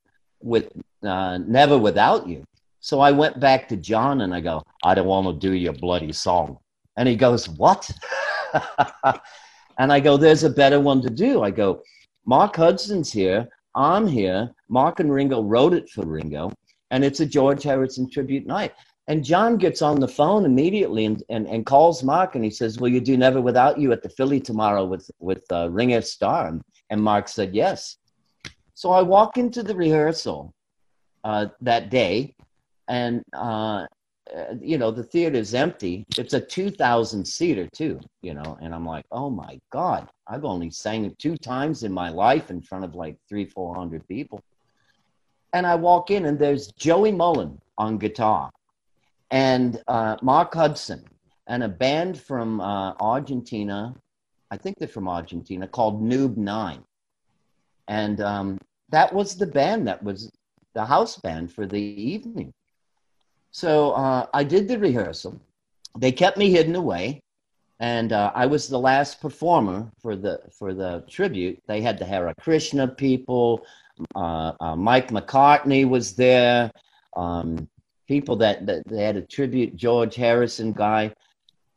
with 0.42 0.72
uh, 1.04 1.38
Never 1.38 1.78
Without 1.78 2.28
You. 2.28 2.44
So 2.80 3.00
I 3.00 3.12
went 3.12 3.40
back 3.40 3.68
to 3.68 3.76
John 3.76 4.22
and 4.22 4.34
I 4.34 4.40
go, 4.40 4.62
I 4.82 4.94
don't 4.94 5.06
want 5.06 5.26
to 5.28 5.48
do 5.48 5.54
your 5.54 5.72
bloody 5.72 6.12
song. 6.12 6.58
And 6.96 7.08
he 7.08 7.16
goes, 7.16 7.48
What? 7.48 7.90
And 9.78 9.92
I 9.92 10.00
go, 10.00 10.16
there's 10.16 10.44
a 10.44 10.50
better 10.50 10.80
one 10.80 11.02
to 11.02 11.10
do. 11.10 11.42
I 11.42 11.50
go, 11.50 11.82
Mark 12.26 12.56
Hudson's 12.56 13.12
here. 13.12 13.48
I'm 13.74 14.06
here. 14.06 14.50
Mark 14.68 15.00
and 15.00 15.12
Ringo 15.12 15.42
wrote 15.42 15.74
it 15.74 15.88
for 15.90 16.06
Ringo. 16.06 16.52
And 16.90 17.04
it's 17.04 17.20
a 17.20 17.26
George 17.26 17.62
Harrison 17.62 18.08
tribute 18.08 18.46
night. 18.46 18.72
And 19.08 19.24
John 19.24 19.58
gets 19.58 19.82
on 19.82 20.00
the 20.00 20.08
phone 20.08 20.44
immediately 20.44 21.04
and, 21.04 21.22
and, 21.28 21.46
and 21.46 21.66
calls 21.66 22.02
Mark 22.02 22.36
and 22.36 22.44
he 22.44 22.50
says, 22.50 22.78
Will 22.78 22.88
you 22.88 23.00
do 23.00 23.16
Never 23.16 23.40
Without 23.40 23.78
You 23.78 23.92
at 23.92 24.02
the 24.02 24.08
Philly 24.08 24.40
tomorrow 24.40 24.84
with, 24.84 25.10
with 25.18 25.44
uh, 25.52 25.68
Ringer 25.70 26.00
Star? 26.00 26.46
And, 26.46 26.62
and 26.90 27.02
Mark 27.02 27.28
said, 27.28 27.54
Yes. 27.54 27.98
So 28.74 28.90
I 28.90 29.02
walk 29.02 29.36
into 29.36 29.62
the 29.62 29.74
rehearsal 29.74 30.54
uh, 31.22 31.46
that 31.60 31.90
day 31.90 32.34
and 32.88 33.22
uh, 33.32 33.86
uh, 34.36 34.54
you 34.60 34.78
know, 34.78 34.90
the 34.90 35.02
theater's 35.02 35.54
empty. 35.54 36.04
It's 36.18 36.34
a 36.34 36.40
2,000 36.40 37.24
seater 37.24 37.68
too, 37.72 38.00
you 38.22 38.34
know, 38.34 38.58
and 38.60 38.74
I'm 38.74 38.86
like, 38.86 39.04
oh 39.12 39.30
my 39.30 39.60
God, 39.70 40.08
I've 40.26 40.44
only 40.44 40.70
sang 40.70 41.04
it 41.04 41.18
two 41.18 41.36
times 41.36 41.82
in 41.82 41.92
my 41.92 42.08
life 42.08 42.50
in 42.50 42.60
front 42.60 42.84
of 42.84 42.94
like 42.94 43.16
three, 43.28 43.44
400 43.44 44.06
people. 44.08 44.40
And 45.52 45.66
I 45.66 45.76
walk 45.76 46.10
in 46.10 46.26
and 46.26 46.38
there's 46.38 46.68
Joey 46.72 47.12
Mullen 47.12 47.60
on 47.78 47.98
guitar 47.98 48.50
and 49.30 49.80
uh, 49.86 50.16
Mark 50.22 50.54
Hudson 50.54 51.04
and 51.46 51.62
a 51.62 51.68
band 51.68 52.20
from 52.20 52.60
uh, 52.60 52.94
Argentina. 52.94 53.94
I 54.50 54.56
think 54.56 54.78
they're 54.78 54.88
from 54.88 55.08
Argentina 55.08 55.68
called 55.68 56.02
Noob 56.02 56.36
Nine. 56.36 56.82
And 57.86 58.20
um, 58.20 58.58
that 58.90 59.12
was 59.12 59.36
the 59.36 59.46
band 59.46 59.86
that 59.86 60.02
was 60.02 60.30
the 60.74 60.84
house 60.84 61.18
band 61.18 61.52
for 61.52 61.66
the 61.66 61.80
evening. 61.80 62.52
So 63.54 63.92
uh, 63.92 64.26
I 64.34 64.42
did 64.42 64.66
the 64.66 64.80
rehearsal. 64.80 65.40
They 65.96 66.10
kept 66.10 66.36
me 66.36 66.50
hidden 66.50 66.74
away, 66.74 67.22
and 67.78 68.12
uh, 68.12 68.32
I 68.34 68.46
was 68.46 68.66
the 68.66 68.80
last 68.80 69.20
performer 69.20 69.92
for 70.02 70.16
the 70.16 70.40
for 70.58 70.74
the 70.74 71.04
tribute. 71.08 71.62
They 71.68 71.80
had 71.80 71.96
the 71.96 72.04
Hare 72.04 72.34
Krishna 72.40 72.88
people. 72.88 73.64
Uh, 74.16 74.54
uh, 74.58 74.74
Mike 74.74 75.10
McCartney 75.10 75.88
was 75.88 76.16
there. 76.16 76.68
Um, 77.16 77.68
people 78.08 78.34
that, 78.36 78.66
that 78.66 78.88
they 78.88 79.04
had 79.04 79.16
a 79.16 79.22
tribute 79.22 79.76
George 79.76 80.16
Harrison 80.16 80.72
guy. 80.72 81.14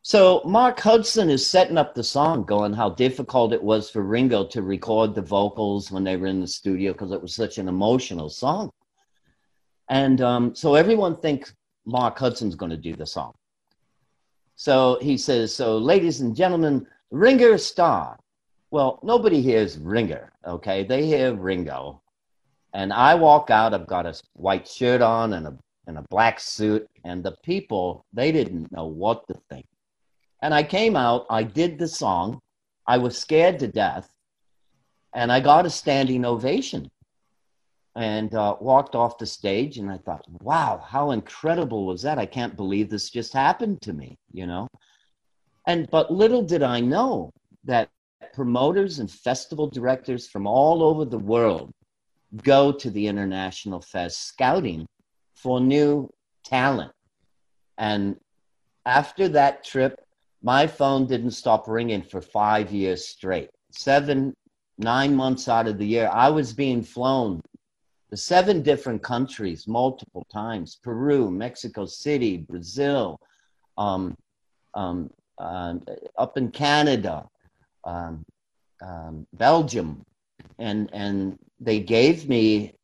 So 0.02 0.42
Mark 0.44 0.80
Hudson 0.80 1.30
is 1.30 1.46
setting 1.46 1.78
up 1.78 1.94
the 1.94 2.02
song, 2.02 2.42
going 2.42 2.72
how 2.72 2.90
difficult 2.90 3.52
it 3.52 3.62
was 3.62 3.88
for 3.88 4.02
Ringo 4.02 4.44
to 4.48 4.62
record 4.62 5.14
the 5.14 5.22
vocals 5.22 5.92
when 5.92 6.02
they 6.02 6.16
were 6.16 6.26
in 6.26 6.40
the 6.40 6.48
studio 6.48 6.92
because 6.92 7.12
it 7.12 7.22
was 7.22 7.36
such 7.36 7.58
an 7.58 7.68
emotional 7.68 8.28
song. 8.28 8.72
And 9.88 10.20
um, 10.20 10.56
so 10.56 10.74
everyone 10.74 11.14
thinks 11.14 11.54
Mark 11.88 12.18
Hudson's 12.18 12.54
going 12.54 12.70
to 12.70 12.76
do 12.76 12.94
the 12.94 13.06
song. 13.06 13.32
So 14.56 14.98
he 15.00 15.16
says, 15.16 15.54
So, 15.54 15.78
ladies 15.78 16.20
and 16.20 16.36
gentlemen, 16.36 16.86
Ringer 17.10 17.56
Star. 17.56 18.18
Well, 18.70 19.00
nobody 19.02 19.40
hears 19.40 19.78
Ringer, 19.78 20.30
okay? 20.46 20.84
They 20.84 21.06
hear 21.06 21.34
Ringo. 21.34 22.02
And 22.74 22.92
I 22.92 23.14
walk 23.14 23.48
out, 23.48 23.72
I've 23.72 23.86
got 23.86 24.04
a 24.04 24.20
white 24.34 24.68
shirt 24.68 25.00
on 25.00 25.32
and 25.32 25.46
a, 25.46 25.58
and 25.86 25.96
a 25.96 26.04
black 26.10 26.38
suit, 26.38 26.86
and 27.04 27.24
the 27.24 27.34
people, 27.42 28.04
they 28.12 28.30
didn't 28.30 28.70
know 28.70 28.84
what 28.84 29.26
to 29.28 29.34
think. 29.48 29.64
And 30.42 30.52
I 30.52 30.64
came 30.64 30.94
out, 30.94 31.24
I 31.30 31.42
did 31.42 31.78
the 31.78 31.88
song, 31.88 32.38
I 32.86 32.98
was 32.98 33.16
scared 33.16 33.58
to 33.60 33.68
death, 33.68 34.10
and 35.14 35.32
I 35.32 35.40
got 35.40 35.64
a 35.64 35.70
standing 35.70 36.26
ovation 36.26 36.90
and 37.98 38.32
uh, 38.36 38.54
walked 38.60 38.94
off 38.94 39.18
the 39.18 39.26
stage 39.26 39.78
and 39.78 39.90
i 39.90 39.98
thought 39.98 40.24
wow 40.40 40.80
how 40.86 41.10
incredible 41.10 41.84
was 41.84 42.00
that? 42.02 42.18
I 42.18 42.26
can't 42.26 42.56
believe 42.56 42.88
this 42.88 43.10
just 43.10 43.32
happened 43.32 43.82
to 43.82 43.92
me 43.92 44.16
you 44.32 44.46
know? 44.46 44.68
And 45.66 45.90
but 45.90 46.10
little 46.10 46.42
did 46.42 46.62
i 46.62 46.80
know 46.80 47.30
that 47.64 47.90
promoters 48.32 49.00
and 49.00 49.10
festival 49.10 49.68
directors 49.68 50.28
from 50.28 50.46
all 50.46 50.82
over 50.82 51.04
the 51.04 51.18
world 51.18 51.70
go 52.42 52.70
to 52.70 52.90
the 52.90 53.06
international 53.06 53.80
fest 53.80 54.28
scouting 54.28 54.86
for 55.34 55.60
new 55.60 56.08
talent. 56.44 56.92
And 57.78 58.16
after 58.86 59.28
that 59.28 59.64
trip 59.64 60.00
my 60.42 60.68
phone 60.68 61.06
didn't 61.06 61.32
stop 61.32 61.66
ringing 61.66 62.02
for 62.02 62.20
five 62.20 62.70
years 62.70 63.08
straight. 63.08 63.50
Seven 63.72 64.32
nine 64.78 65.16
months 65.16 65.48
out 65.48 65.66
of 65.66 65.78
the 65.78 65.86
year, 65.86 66.08
I 66.12 66.30
was 66.30 66.52
being 66.52 66.82
flown 66.84 67.40
to 68.10 68.16
seven 68.16 68.62
different 68.62 69.02
countries 69.02 69.66
multiple 69.66 70.26
times 70.32 70.78
Peru, 70.82 71.30
Mexico 71.30 71.84
City, 71.86 72.38
Brazil, 72.38 73.20
um, 73.76 74.16
um, 74.74 75.10
uh, 75.38 75.74
up 76.16 76.36
in 76.36 76.50
Canada, 76.50 77.26
um, 77.84 78.24
um, 78.82 79.26
Belgium. 79.34 80.04
And, 80.58 80.88
and 80.92 81.38
they 81.60 81.80
gave 81.80 82.28
me 82.28 82.74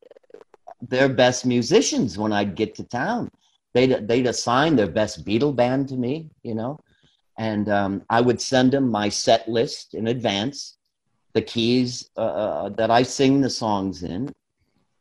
their 0.80 1.08
best 1.08 1.46
musicians 1.46 2.18
when 2.18 2.32
I'd 2.32 2.54
get 2.54 2.74
to 2.76 2.84
town. 2.84 3.30
They'd, 3.72 4.06
they'd 4.06 4.26
assign 4.26 4.76
their 4.76 4.90
best 4.90 5.24
Beatle 5.24 5.54
band 5.54 5.88
to 5.88 5.96
me, 5.96 6.30
you 6.42 6.54
know, 6.54 6.78
and 7.38 7.68
um, 7.68 8.02
I 8.08 8.20
would 8.20 8.40
send 8.40 8.72
them 8.72 8.88
my 8.90 9.08
set 9.08 9.48
list 9.48 9.94
in 9.94 10.08
advance, 10.08 10.76
the 11.32 11.42
keys 11.42 12.08
uh, 12.16 12.20
uh, 12.20 12.68
that 12.70 12.90
I 12.90 13.02
sing 13.02 13.40
the 13.40 13.50
songs 13.50 14.04
in, 14.04 14.32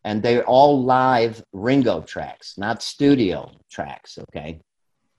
and 0.04 0.22
they're 0.22 0.46
all 0.46 0.84
live 0.84 1.44
Ringo 1.54 2.02
tracks, 2.02 2.58
not 2.58 2.84
studio 2.84 3.52
tracks. 3.70 4.18
Okay, 4.18 4.60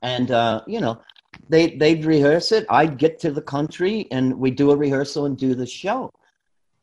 and 0.03 0.30
uh, 0.30 0.62
you 0.66 0.80
know, 0.80 1.01
they 1.49 1.76
they'd 1.76 2.05
rehearse 2.05 2.53
it. 2.53 2.66
I'd 2.68 2.99
get 2.99 3.18
to 3.20 3.30
the 3.30 3.43
country, 3.43 4.07
and 4.11 4.39
we 4.39 4.51
do 4.51 4.70
a 4.70 4.76
rehearsal 4.76 5.26
and 5.26 5.37
do 5.37 5.55
the 5.55 5.66
show. 5.66 6.11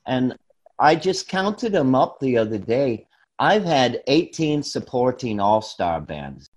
And 0.06 0.36
I 0.80 0.95
just 0.95 1.28
counted 1.28 1.72
them 1.72 1.93
up 1.93 2.20
the 2.20 2.38
other 2.38 2.58
day. 2.58 3.08
I've 3.38 3.64
had 3.64 4.02
18 4.08 4.64
supporting 4.64 5.39
all 5.39 5.62
star 5.62 6.02
bands. 6.02 6.47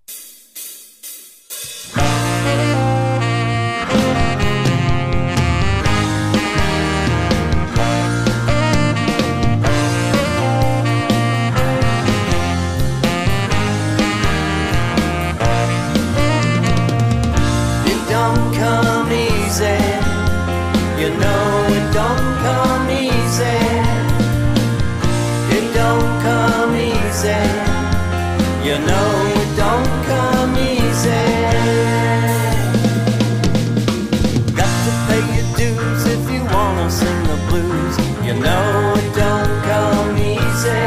know 38.41 38.95
it 38.97 39.15
don't 39.15 39.63
come 39.69 40.17
easy. 40.17 40.85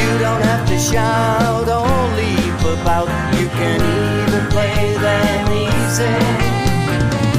You 0.00 0.10
don't 0.18 0.42
have 0.42 0.66
to 0.68 0.78
shout 0.78 1.68
or 1.68 1.86
leap 2.18 2.60
about. 2.76 3.08
You 3.38 3.48
can 3.60 3.80
even 3.80 4.46
play 4.50 4.96
them 5.06 5.46
easy. 5.52 6.16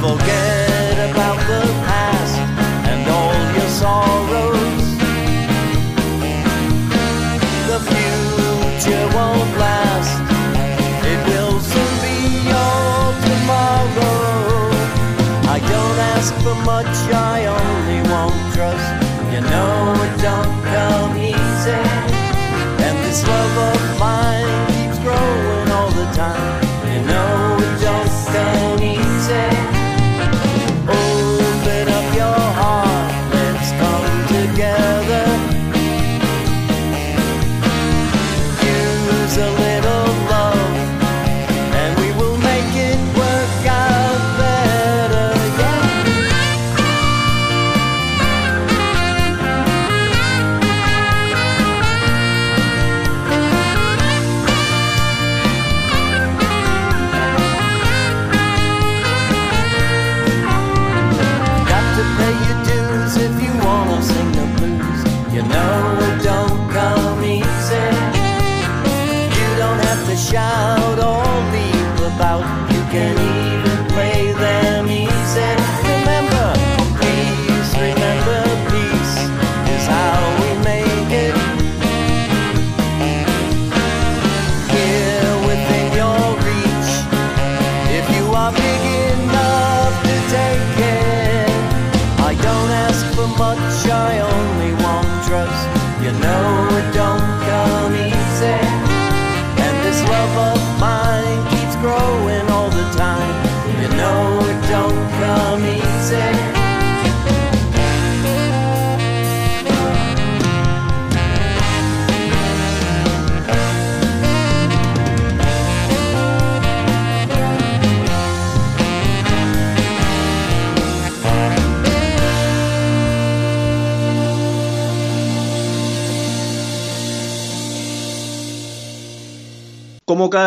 Forget 0.00 1.10
about 1.10 1.38
the 1.52 1.62
past 1.86 2.38
and 2.90 3.00
all 3.18 3.38
your 3.56 3.70
sorrows. 3.82 4.86
The 7.70 7.80
future 7.90 9.06
won't 9.16 9.52
last. 9.58 10.14
It 11.12 11.20
will 11.28 11.60
soon 11.60 11.92
be 12.04 12.18
tomorrow. 13.28 14.70
I 15.54 15.58
don't 15.72 15.98
ask 16.14 16.34
for 16.42 16.54
much 16.64 17.27
gross. 18.58 18.86
You 19.32 19.40
know 19.40 19.94
it 20.06 20.20
don't 20.20 20.64
come 20.64 21.17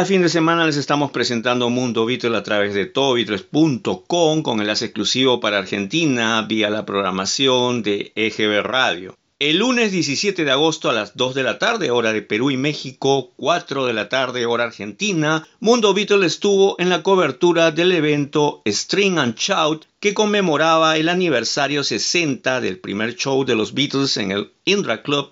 cada 0.02 0.08
fin 0.08 0.24
de 0.24 0.30
semana 0.30 0.66
les 0.66 0.78
estamos 0.78 1.12
presentando 1.12 1.70
Mundo 1.70 2.08
Beatles 2.08 2.36
a 2.36 2.42
través 2.42 2.74
de 2.74 2.88
todobeatles.com 2.88 4.42
con 4.42 4.60
enlace 4.60 4.86
exclusivo 4.86 5.40
para 5.40 5.60
Argentina 5.60 6.42
vía 6.42 6.72
la 6.72 6.88
programación 6.88 7.84
de 7.84 8.12
EGB 8.16 8.64
Radio. 8.64 9.16
El 9.38 9.58
lunes 9.58 9.92
17 9.92 10.44
de 10.44 10.50
agosto 10.50 10.90
a 10.90 10.94
las 10.94 11.16
2 11.16 11.36
de 11.36 11.44
la 11.44 11.60
tarde, 11.60 11.92
hora 11.92 12.14
de 12.14 12.24
Perú 12.24 12.50
y 12.50 12.58
México, 12.58 13.32
4 13.38 13.86
de 13.86 13.94
la 13.94 14.10
tarde, 14.10 14.48
hora 14.48 14.64
argentina, 14.64 15.48
Mundo 15.60 15.94
Beatles 15.94 16.34
estuvo 16.34 16.76
en 16.80 16.90
la 16.90 17.04
cobertura 17.04 17.70
del 17.70 17.92
evento 17.92 18.64
String 18.66 19.20
and 19.20 19.36
Shout 19.36 19.86
que 20.00 20.16
conmemoraba 20.16 20.98
el 20.98 21.10
aniversario 21.10 21.84
60 21.84 22.60
del 22.60 22.80
primer 22.80 23.16
show 23.16 23.46
de 23.46 23.54
los 23.54 23.76
Beatles 23.76 24.18
en 24.18 24.32
el 24.32 24.52
Indra 24.66 25.04
Club 25.04 25.30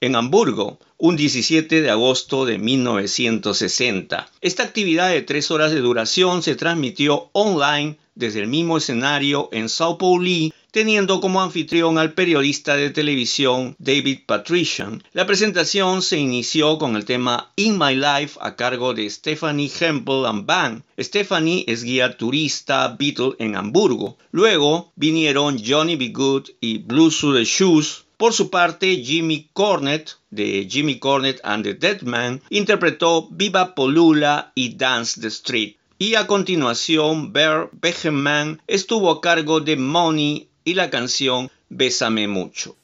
en 0.00 0.14
Hamburgo, 0.14 0.78
un 0.96 1.16
17 1.16 1.82
de 1.82 1.90
agosto 1.90 2.44
de 2.44 2.58
1960. 2.58 4.30
Esta 4.40 4.62
actividad 4.62 5.10
de 5.10 5.22
tres 5.22 5.50
horas 5.50 5.72
de 5.72 5.80
duración 5.80 6.42
se 6.42 6.54
transmitió 6.54 7.30
online 7.32 7.98
desde 8.14 8.40
el 8.40 8.48
mismo 8.48 8.78
escenario 8.78 9.48
en 9.52 9.68
Sao 9.68 9.96
Paulo, 9.96 10.50
teniendo 10.72 11.20
como 11.20 11.40
anfitrión 11.40 11.98
al 11.98 12.12
periodista 12.12 12.76
de 12.76 12.90
televisión 12.90 13.74
David 13.78 14.20
Patrician. 14.26 15.02
La 15.12 15.26
presentación 15.26 16.02
se 16.02 16.18
inició 16.18 16.78
con 16.78 16.96
el 16.96 17.04
tema 17.04 17.52
In 17.56 17.78
My 17.78 17.94
Life 17.94 18.38
a 18.40 18.54
cargo 18.54 18.94
de 18.94 19.08
Stephanie 19.08 19.70
Hempel 19.80 20.26
and 20.26 20.46
Band. 20.46 20.82
Stephanie 20.98 21.64
es 21.66 21.82
guía 21.82 22.16
turista 22.16 22.96
Beatle 22.98 23.34
en 23.38 23.56
Hamburgo. 23.56 24.18
Luego 24.30 24.92
vinieron 24.96 25.58
Johnny 25.64 25.96
B. 25.96 26.08
Good 26.08 26.50
y 26.60 26.78
Blue 26.78 27.10
Suede 27.10 27.44
Shoes 27.44 28.07
por 28.18 28.34
su 28.34 28.50
parte, 28.50 28.96
Jimmy 28.96 29.48
Cornette, 29.54 30.16
de 30.30 30.68
Jimmy 30.68 30.98
Cornette 30.98 31.40
and 31.44 31.64
the 31.64 31.72
Dead 31.72 32.02
Man, 32.02 32.42
interpretó 32.50 33.28
Viva 33.30 33.74
Polula 33.74 34.52
y 34.54 34.74
Dance 34.74 35.20
the 35.20 35.28
Street. 35.28 35.76
Y 35.98 36.16
a 36.16 36.26
continuación, 36.26 37.32
Bear 37.32 37.70
Begeman 37.72 38.60
estuvo 38.66 39.10
a 39.10 39.20
cargo 39.20 39.60
de 39.60 39.76
Money 39.76 40.48
y 40.64 40.74
la 40.74 40.90
canción 40.90 41.50
Bésame 41.70 42.28
mucho. 42.28 42.76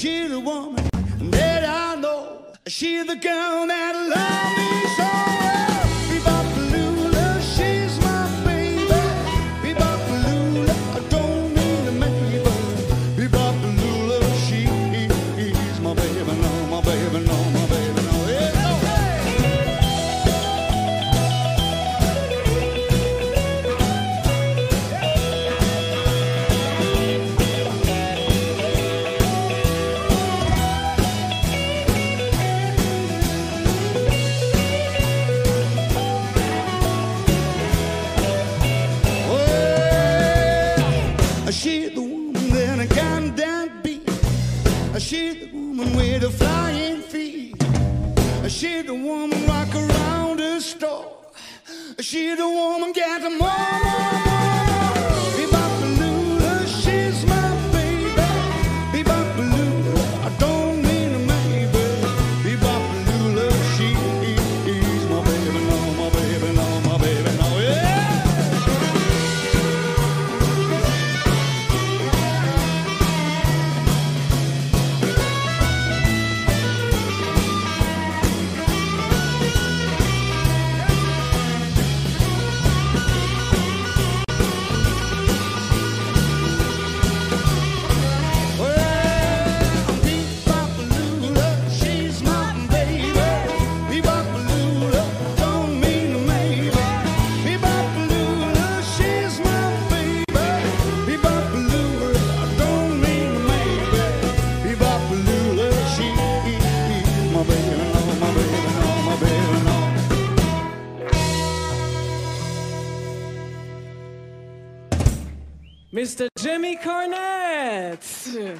She's 0.00 0.30
the 0.30 0.38
woman 0.38 0.88
that 1.32 1.64
I 1.64 1.96
know. 1.96 2.44
She's 2.68 3.04
the 3.04 3.16
girl 3.16 3.66
that 3.66 3.94
loves 4.14 4.84
me 4.84 4.87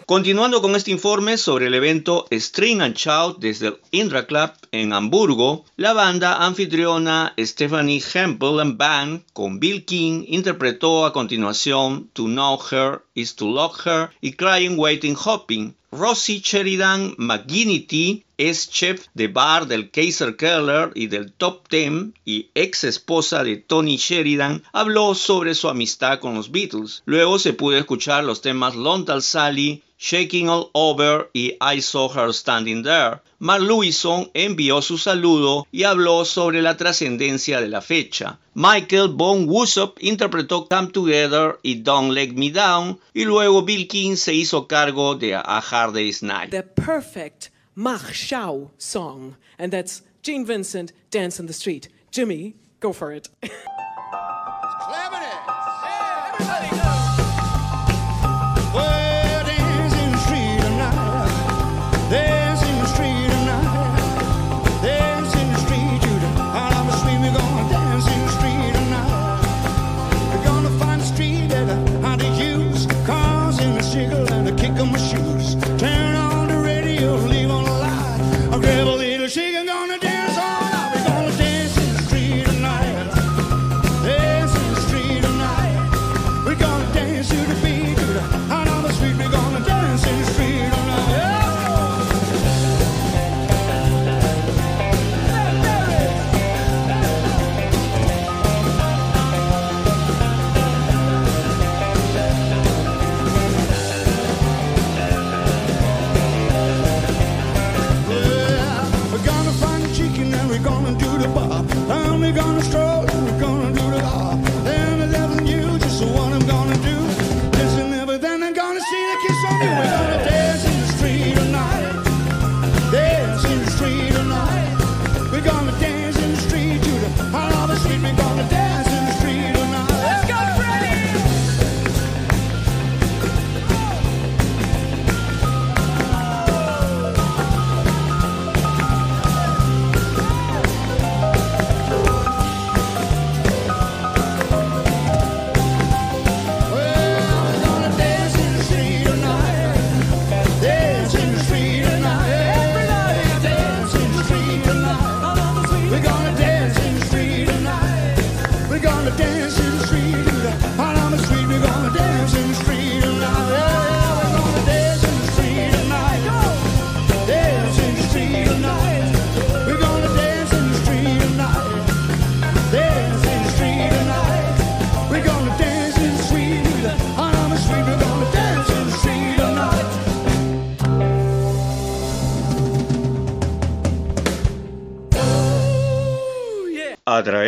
Continuando 0.06 0.60
con 0.60 0.76
este 0.76 0.90
informe 0.90 1.38
sobre 1.38 1.66
el 1.66 1.74
evento 1.74 2.26
String 2.30 2.82
and 2.82 2.94
Shout 2.94 3.38
desde 3.38 3.68
el 3.68 3.78
Indra 3.90 4.26
Club 4.26 4.50
en 4.72 4.92
Hamburgo, 4.92 5.64
la 5.76 5.92
banda 5.92 6.44
anfitriona 6.44 7.34
Stephanie 7.38 8.02
Hempel 8.12 8.60
and 8.60 8.76
Band 8.76 9.22
con 9.32 9.58
Bill 9.60 9.84
King 9.84 10.24
interpretó 10.28 11.06
a 11.06 11.12
continuación 11.12 12.10
To 12.12 12.24
Know 12.24 12.58
Her 12.70 13.02
is 13.14 13.34
to 13.36 13.46
Love 13.46 13.76
Her 13.86 14.10
y 14.20 14.32
Crying 14.32 14.78
Waiting 14.78 15.16
Hopping. 15.16 15.77
Rosie 15.90 16.42
Sheridan 16.44 17.14
McGinnity 17.16 18.22
es 18.36 18.68
chef 18.68 19.06
de 19.14 19.28
bar 19.28 19.66
del 19.66 19.90
Kaiser 19.90 20.36
Keller 20.36 20.92
y 20.94 21.06
del 21.06 21.32
Top 21.32 21.66
Ten 21.66 22.12
y 22.26 22.50
ex 22.54 22.84
esposa 22.84 23.42
de 23.42 23.56
Tony 23.56 23.96
Sheridan, 23.96 24.62
habló 24.74 25.14
sobre 25.14 25.54
su 25.54 25.66
amistad 25.66 26.20
con 26.20 26.34
los 26.34 26.50
Beatles. 26.50 27.02
Luego 27.06 27.38
se 27.38 27.54
pudo 27.54 27.78
escuchar 27.78 28.24
los 28.24 28.42
temas 28.42 28.76
Lontal 28.76 29.22
Sally, 29.22 29.82
Shaking 29.98 30.48
All 30.48 30.70
Over 30.74 31.28
y 31.34 31.56
I 31.60 31.80
Saw 31.80 32.08
Her 32.08 32.32
Standing 32.32 32.84
There. 32.84 33.20
Mark 33.40 33.62
Lewison 33.62 34.30
envió 34.32 34.80
su 34.80 34.96
saludo 34.96 35.66
y 35.72 35.82
habló 35.82 36.24
sobre 36.24 36.62
la 36.62 36.76
trascendencia 36.76 37.60
de 37.60 37.68
la 37.68 37.80
fecha. 37.80 38.38
Michael 38.54 39.08
Von 39.08 39.48
Woosop 39.48 39.98
interpretó 40.00 40.68
Come 40.68 40.92
Together 40.92 41.58
y 41.62 41.82
Don't 41.82 42.12
Let 42.12 42.32
Me 42.34 42.50
Down 42.50 43.00
y 43.12 43.24
luego 43.24 43.62
Bill 43.62 43.88
King 43.88 44.16
se 44.16 44.34
hizo 44.34 44.68
cargo 44.68 45.16
de 45.16 45.34
A 45.34 45.60
Hard 45.60 45.94
Day's 45.94 46.22
Night. 46.22 46.50
The 46.50 46.62
perfect 46.62 47.50
Mach 47.74 48.12
Schau 48.12 48.70
song 48.78 49.36
and 49.58 49.72
that's 49.72 50.02
Gene 50.22 50.46
Vincent 50.46 50.92
Dance 51.10 51.40
in 51.40 51.46
the 51.46 51.52
Street. 51.52 51.88
Jimmy, 52.12 52.54
go 52.80 52.92
for 52.92 53.12
it. 53.12 53.28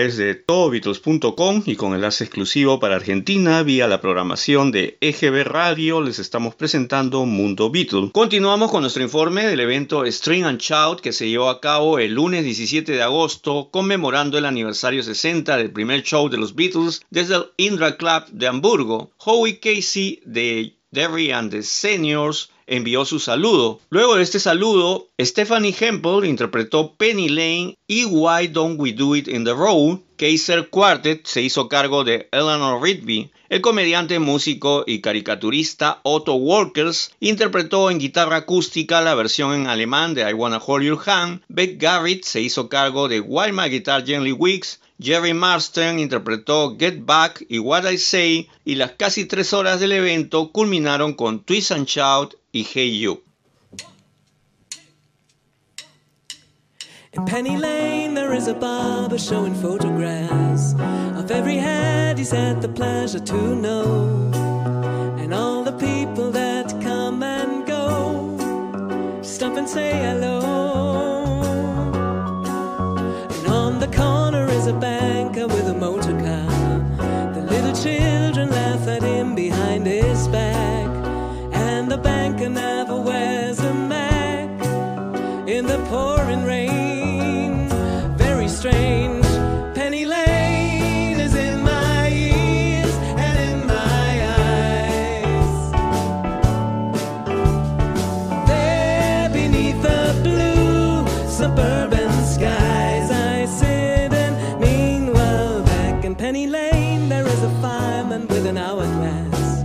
través 0.01 0.16
de 0.16 0.34
todobeatles.com 0.34 1.62
y 1.66 1.76
con 1.76 1.94
enlace 1.94 2.24
exclusivo 2.24 2.80
para 2.80 2.96
Argentina 2.96 3.62
vía 3.62 3.86
la 3.86 4.01
programación 4.01 4.72
de 4.72 4.96
EGB 5.03 5.44
Radio 5.44 6.01
les 6.01 6.18
estamos 6.18 6.55
presentando 6.55 7.26
Mundo 7.26 7.70
Beatles. 7.70 8.11
Continuamos 8.11 8.70
con 8.70 8.80
nuestro 8.80 9.03
informe 9.03 9.44
del 9.44 9.61
evento 9.61 10.07
String 10.07 10.44
and 10.44 10.59
Shout 10.59 11.03
que 11.03 11.12
se 11.12 11.28
llevó 11.28 11.51
a 11.51 11.61
cabo 11.61 11.98
el 11.98 12.14
lunes 12.14 12.44
17 12.44 12.92
de 12.92 13.03
agosto 13.03 13.68
conmemorando 13.70 14.38
el 14.38 14.46
aniversario 14.46 15.03
60 15.03 15.59
del 15.59 15.70
primer 15.70 16.03
show 16.03 16.30
de 16.30 16.38
los 16.38 16.55
Beatles 16.55 17.03
desde 17.11 17.34
el 17.34 17.44
Indra 17.59 17.98
Club 17.98 18.24
de 18.30 18.46
Hamburgo. 18.46 19.11
Howie 19.18 19.61
Casey 19.61 20.22
de 20.24 20.76
Derry 20.92 21.30
and 21.30 21.51
the 21.51 21.62
Seniors 21.62 22.48
envió 22.70 23.04
su 23.04 23.18
saludo. 23.18 23.80
Luego 23.90 24.16
de 24.16 24.22
este 24.22 24.40
saludo, 24.40 25.08
Stephanie 25.20 25.74
Hempel 25.78 26.24
interpretó 26.24 26.94
Penny 26.94 27.28
Lane 27.28 27.76
y 27.86 28.06
Why 28.06 28.46
Don't 28.46 28.80
We 28.80 28.92
Do 28.92 29.14
It 29.16 29.28
in 29.28 29.44
the 29.44 29.52
Road. 29.52 29.98
Kaiser 30.16 30.68
Quartet 30.70 31.26
se 31.26 31.42
hizo 31.42 31.68
cargo 31.68 32.04
de 32.04 32.28
Eleanor 32.30 32.82
Rigby. 32.82 33.30
El 33.48 33.60
comediante, 33.60 34.18
músico 34.20 34.84
y 34.86 35.00
caricaturista 35.00 36.00
Otto 36.04 36.34
Walkers 36.34 37.10
interpretó 37.18 37.90
en 37.90 37.98
guitarra 37.98 38.36
acústica 38.36 39.00
la 39.00 39.14
versión 39.14 39.52
en 39.54 39.66
alemán 39.66 40.14
de 40.14 40.30
I 40.30 40.32
Wanna 40.32 40.62
Hold 40.64 40.84
Your 40.84 41.02
Hand. 41.04 41.42
Beck 41.48 41.80
Garrett 41.80 42.22
se 42.24 42.40
hizo 42.40 42.68
cargo 42.68 43.08
de 43.08 43.20
Why 43.20 43.50
My 43.52 43.68
Guitar 43.68 44.06
Gently 44.06 44.32
Weeks 44.32 44.78
Jerry 45.02 45.32
Marston 45.32 45.98
interpretó 45.98 46.76
Get 46.78 47.06
Back 47.06 47.46
y 47.48 47.58
What 47.58 47.90
I 47.90 47.96
Say 47.96 48.50
y 48.66 48.74
las 48.74 48.92
casi 48.92 49.24
tres 49.24 49.54
horas 49.54 49.80
del 49.80 49.92
evento 49.92 50.52
culminaron 50.52 51.14
con 51.14 51.42
Twist 51.42 51.72
and 51.72 51.86
Shout 51.86 52.34
y 52.53 52.64
Hey 52.64 52.88
You. 52.88 53.22
In 57.12 57.24
Penny 57.24 57.57
Lane, 57.57 58.14
there 58.14 58.32
is 58.32 58.48
a 58.48 58.55
barber 58.55 59.18
showing 59.18 59.55
photographs 59.55 60.74
of 61.16 61.30
every 61.30 61.57
head 61.57 62.18
he's 62.18 62.30
had 62.32 62.61
the 62.61 62.68
pleasure 62.68 63.20
to 63.20 63.55
know, 63.55 64.32
and 65.18 65.32
all 65.32 65.62
the 65.62 65.72
people 65.72 66.30
that 66.32 66.70
come 66.82 67.22
and 67.22 67.66
go. 67.66 69.22
Stop 69.22 69.57
and 69.57 69.68
say 69.68 69.92
hello. 69.92 70.40
the 73.80 73.96
corner 73.96 74.46
is 74.51 74.66
a 74.66 74.74
banker 74.74 74.99
pouring 85.91 86.45
rain. 86.45 87.68
Very 88.16 88.47
strange. 88.47 89.26
Penny 89.74 90.05
Lane 90.05 91.18
is 91.18 91.34
in 91.34 91.64
my 91.64 92.09
ears 92.09 92.95
and 93.26 93.36
in 93.51 93.66
my 93.66 94.11
eyes. 94.38 95.57
There 98.47 99.28
beneath 99.30 99.82
the 99.82 100.03
blue 100.22 101.09
suburban. 101.28 102.09
Skies, 102.34 103.11
I 103.11 103.47
sit 103.47 104.12
and 104.24 104.61
meanwhile 104.61 105.64
back 105.64 106.05
in 106.05 106.14
Penny 106.14 106.47
Lane, 106.47 107.09
there 107.09 107.26
is 107.26 107.43
a 107.43 107.51
fireman 107.61 108.28
with 108.28 108.47
an 108.47 108.57
hourglass, 108.57 109.64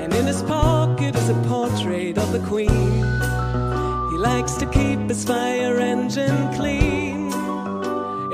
and 0.00 0.14
in 0.14 0.26
his 0.26 0.42
pocket 0.44 1.16
is 1.16 1.28
a 1.28 1.34
portrait 1.48 2.18
of 2.18 2.30
the 2.30 2.38
Queen. 2.50 3.02
He 4.12 4.16
likes 4.16 4.54
to 4.58 4.66
keep 4.66 5.00
his 5.08 5.24
fire. 5.24 5.55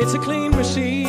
It's 0.02 0.14
a 0.14 0.18
clean 0.18 0.50
machine. 0.50 1.01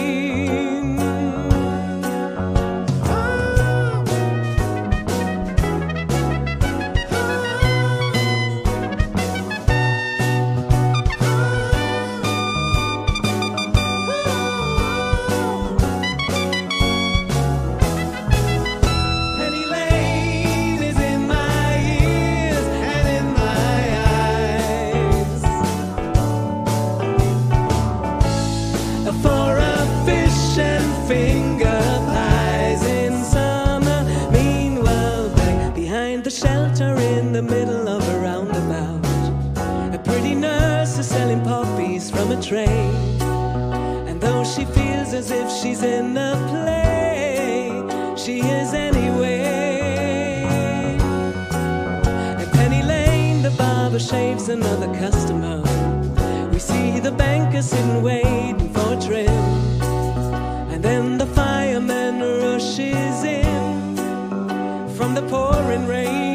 And 44.08 44.22
though 44.22 44.44
she 44.44 44.66
feels 44.66 45.14
as 45.14 45.32
if 45.32 45.50
she's 45.52 45.82
in 45.82 46.16
a 46.16 46.36
play, 46.50 47.72
she 48.16 48.40
is 48.42 48.74
anyway. 48.74 50.44
At 52.38 52.52
Penny 52.54 52.84
Lane, 52.84 53.42
the 53.42 53.50
barber 53.52 53.98
shaves 53.98 54.50
another 54.50 54.88
customer. 55.00 55.62
We 56.52 56.60
see 56.60 57.00
the 57.00 57.12
banker 57.12 57.64
sitting 57.64 58.04
waiting 58.04 58.72
for 58.72 58.94
a 58.94 59.02
trim. 59.02 59.30
And 60.72 60.84
then 60.84 61.18
the 61.18 61.26
fireman 61.26 62.20
rushes 62.20 63.24
in 63.24 63.96
from 64.96 65.16
the 65.16 65.24
pouring 65.24 65.88
rain. 65.88 66.33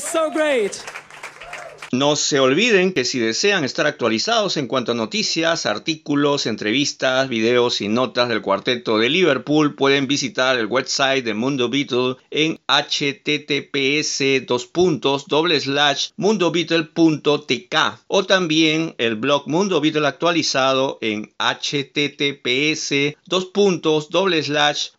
was 0.00 0.10
so 0.10 0.30
great. 0.30 0.89
No 1.92 2.14
se 2.14 2.38
olviden 2.38 2.92
que 2.92 3.04
si 3.04 3.18
desean 3.18 3.64
estar 3.64 3.84
actualizados 3.84 4.56
en 4.56 4.68
cuanto 4.68 4.92
a 4.92 4.94
noticias, 4.94 5.66
artículos, 5.66 6.46
entrevistas, 6.46 7.28
videos 7.28 7.80
y 7.80 7.88
notas 7.88 8.28
del 8.28 8.42
cuarteto 8.42 8.98
de 8.98 9.08
Liverpool, 9.08 9.74
pueden 9.74 10.06
visitar 10.06 10.56
el 10.56 10.66
website 10.66 11.24
de 11.24 11.34
Mundo 11.34 11.68
Beatle 11.68 12.14
en 12.30 12.60
https 12.68 14.22
mundobeatle.tk 16.16 17.74
o 18.06 18.24
también 18.24 18.94
el 18.98 19.16
blog 19.16 19.48
Mundo 19.48 19.80
Beatle 19.80 20.06
actualizado 20.06 20.98
en 21.00 21.32
https 21.38 22.92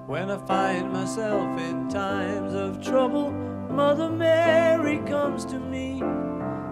When 0.08 0.28
I 0.28 0.38
find 0.44 0.92
myself 0.92 1.56
in 1.60 1.88
times 1.88 2.52
of 2.52 2.80
trouble, 2.80 3.30
Mother 3.70 4.10
Mary 4.10 4.98
comes 5.06 5.44
to 5.44 5.60
me, 5.60 5.67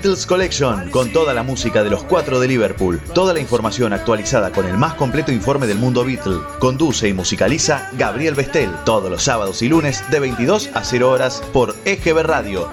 Beatles 0.00 0.24
Collection, 0.24 0.90
con 0.90 1.12
toda 1.12 1.34
la 1.34 1.42
música 1.42 1.84
de 1.84 1.90
los 1.90 2.04
cuatro 2.04 2.40
de 2.40 2.48
Liverpool, 2.48 3.02
toda 3.12 3.34
la 3.34 3.40
información 3.40 3.92
actualizada 3.92 4.50
con 4.50 4.64
el 4.64 4.78
más 4.78 4.94
completo 4.94 5.30
informe 5.30 5.66
del 5.66 5.76
mundo 5.76 6.06
Beatle. 6.06 6.38
Conduce 6.58 7.06
y 7.06 7.12
musicaliza 7.12 7.90
Gabriel 7.98 8.34
Bestel, 8.34 8.70
todos 8.86 9.10
los 9.10 9.22
sábados 9.22 9.60
y 9.60 9.68
lunes 9.68 10.02
de 10.10 10.20
22 10.20 10.70
a 10.72 10.84
0 10.84 11.10
horas 11.10 11.42
por 11.52 11.76
EGB 11.84 12.22
Radio. 12.22 12.70